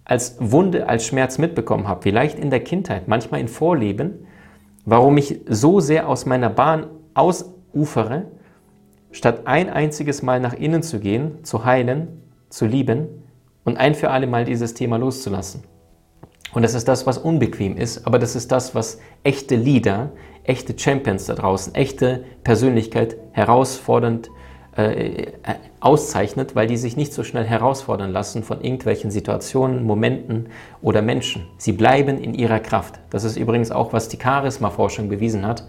als 0.04 0.36
Wunde, 0.38 0.88
als 0.88 1.04
Schmerz 1.04 1.38
mitbekommen 1.38 1.88
habe, 1.88 2.02
vielleicht 2.04 2.38
in 2.38 2.50
der 2.50 2.60
Kindheit, 2.60 3.08
manchmal 3.08 3.40
in 3.40 3.48
Vorleben, 3.48 4.27
warum 4.90 5.18
ich 5.18 5.40
so 5.46 5.80
sehr 5.80 6.08
aus 6.08 6.24
meiner 6.24 6.48
Bahn 6.48 6.86
ausufere, 7.12 8.24
statt 9.10 9.42
ein 9.44 9.68
einziges 9.68 10.22
Mal 10.22 10.40
nach 10.40 10.54
innen 10.54 10.82
zu 10.82 10.98
gehen, 10.98 11.44
zu 11.44 11.66
heilen, 11.66 12.22
zu 12.48 12.64
lieben 12.64 13.06
und 13.64 13.76
ein 13.76 13.94
für 13.94 14.10
alle 14.10 14.26
Mal 14.26 14.46
dieses 14.46 14.72
Thema 14.72 14.96
loszulassen. 14.96 15.62
Und 16.54 16.62
das 16.62 16.72
ist 16.72 16.88
das, 16.88 17.06
was 17.06 17.18
unbequem 17.18 17.76
ist, 17.76 18.06
aber 18.06 18.18
das 18.18 18.34
ist 18.34 18.50
das, 18.50 18.74
was 18.74 18.98
echte 19.24 19.56
Leader, 19.56 20.12
echte 20.44 20.78
Champions 20.78 21.26
da 21.26 21.34
draußen, 21.34 21.74
echte 21.74 22.24
Persönlichkeit 22.42 23.18
herausfordernd 23.32 24.28
äh, 24.28 24.30
äh, 24.78 25.32
auszeichnet, 25.80 26.54
weil 26.54 26.66
die 26.66 26.76
sich 26.76 26.96
nicht 26.96 27.12
so 27.12 27.24
schnell 27.24 27.44
herausfordern 27.44 28.12
lassen 28.12 28.42
von 28.42 28.60
irgendwelchen 28.60 29.10
Situationen, 29.10 29.84
Momenten 29.84 30.46
oder 30.82 31.02
Menschen. 31.02 31.46
Sie 31.56 31.72
bleiben 31.72 32.18
in 32.18 32.34
ihrer 32.34 32.60
Kraft. 32.60 33.00
Das 33.10 33.24
ist 33.24 33.36
übrigens 33.36 33.70
auch, 33.70 33.92
was 33.92 34.08
die 34.08 34.18
Charisma-Forschung 34.22 35.08
bewiesen 35.08 35.46
hat. 35.46 35.64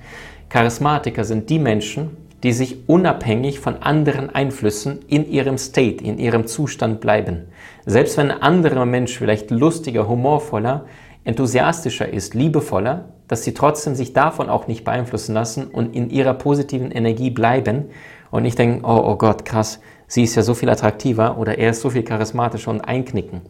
Charismatiker 0.49 1.23
sind 1.23 1.49
die 1.49 1.59
Menschen, 1.59 2.17
die 2.43 2.53
sich 2.53 2.87
unabhängig 2.87 3.59
von 3.59 3.77
anderen 3.81 4.29
Einflüssen 4.29 4.99
in 5.07 5.29
ihrem 5.29 5.57
State, 5.57 6.03
in 6.03 6.17
ihrem 6.17 6.47
Zustand 6.47 7.01
bleiben. 7.01 7.47
Selbst 7.85 8.17
wenn 8.17 8.31
ein 8.31 8.41
anderer 8.41 8.85
Mensch 8.85 9.17
vielleicht 9.17 9.51
lustiger, 9.51 10.07
humorvoller, 10.07 10.85
enthusiastischer 11.23 12.07
ist, 12.07 12.33
liebevoller, 12.33 13.09
dass 13.29 13.45
sie 13.45 13.53
trotzdem 13.53 13.95
sich 13.95 14.11
davon 14.11 14.49
auch 14.49 14.67
nicht 14.67 14.83
beeinflussen 14.83 15.33
lassen 15.33 15.67
und 15.67 15.95
in 15.95 16.09
ihrer 16.09 16.33
positiven 16.33 16.91
Energie 16.91 17.29
bleiben 17.29 17.85
und 18.29 18.43
nicht 18.43 18.59
denken, 18.59 18.83
oh, 18.83 19.01
oh 19.05 19.15
Gott, 19.15 19.45
krass, 19.45 19.79
sie 20.07 20.23
ist 20.23 20.35
ja 20.35 20.41
so 20.41 20.53
viel 20.53 20.69
attraktiver 20.69 21.37
oder 21.37 21.57
er 21.57 21.69
ist 21.69 21.79
so 21.79 21.89
viel 21.89 22.03
charismatischer 22.03 22.71
und 22.71 22.81
einknicken. 22.81 23.41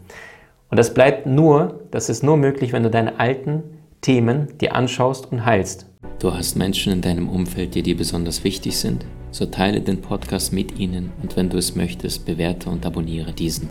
Und 0.69 0.77
das 0.77 0.93
bleibt 0.93 1.25
nur, 1.25 1.79
das 1.89 2.09
ist 2.09 2.21
nur 2.21 2.37
möglich, 2.37 2.73
wenn 2.73 2.83
du 2.83 2.91
deine 2.91 3.19
alten 3.19 3.63
Themen 4.01 4.59
dir 4.59 4.75
anschaust 4.75 5.31
und 5.31 5.45
heilst. 5.45 5.87
Du 6.19 6.31
hast 6.31 6.55
Menschen 6.55 6.93
in 6.93 7.01
deinem 7.01 7.27
Umfeld, 7.27 7.73
die 7.73 7.81
dir 7.81 7.97
besonders 7.97 8.43
wichtig 8.43 8.77
sind? 8.77 9.03
so 9.31 9.45
teile 9.45 9.81
den 9.81 10.01
Podcast 10.01 10.53
mit 10.53 10.79
ihnen 10.79 11.11
und 11.21 11.35
wenn 11.35 11.49
du 11.49 11.57
es 11.57 11.75
möchtest, 11.75 12.25
bewerte 12.25 12.69
und 12.69 12.85
abonniere 12.85 13.33
diesen. 13.33 13.69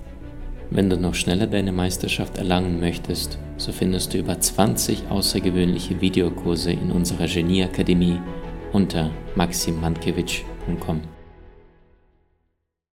Wenn 0.70 0.90
du 0.90 0.96
noch 0.98 1.14
schneller 1.14 1.46
deine 1.46 1.72
Meisterschaft 1.72 2.36
erlangen 2.38 2.78
möchtest, 2.78 3.38
so 3.56 3.72
findest 3.72 4.12
du 4.12 4.18
über 4.18 4.38
20 4.38 5.10
außergewöhnliche 5.10 6.00
Videokurse 6.00 6.72
in 6.72 6.92
unserer 6.92 7.26
Genieakademie 7.26 8.20
unter 8.72 9.10
maximmankiewicz.com. 9.34 11.17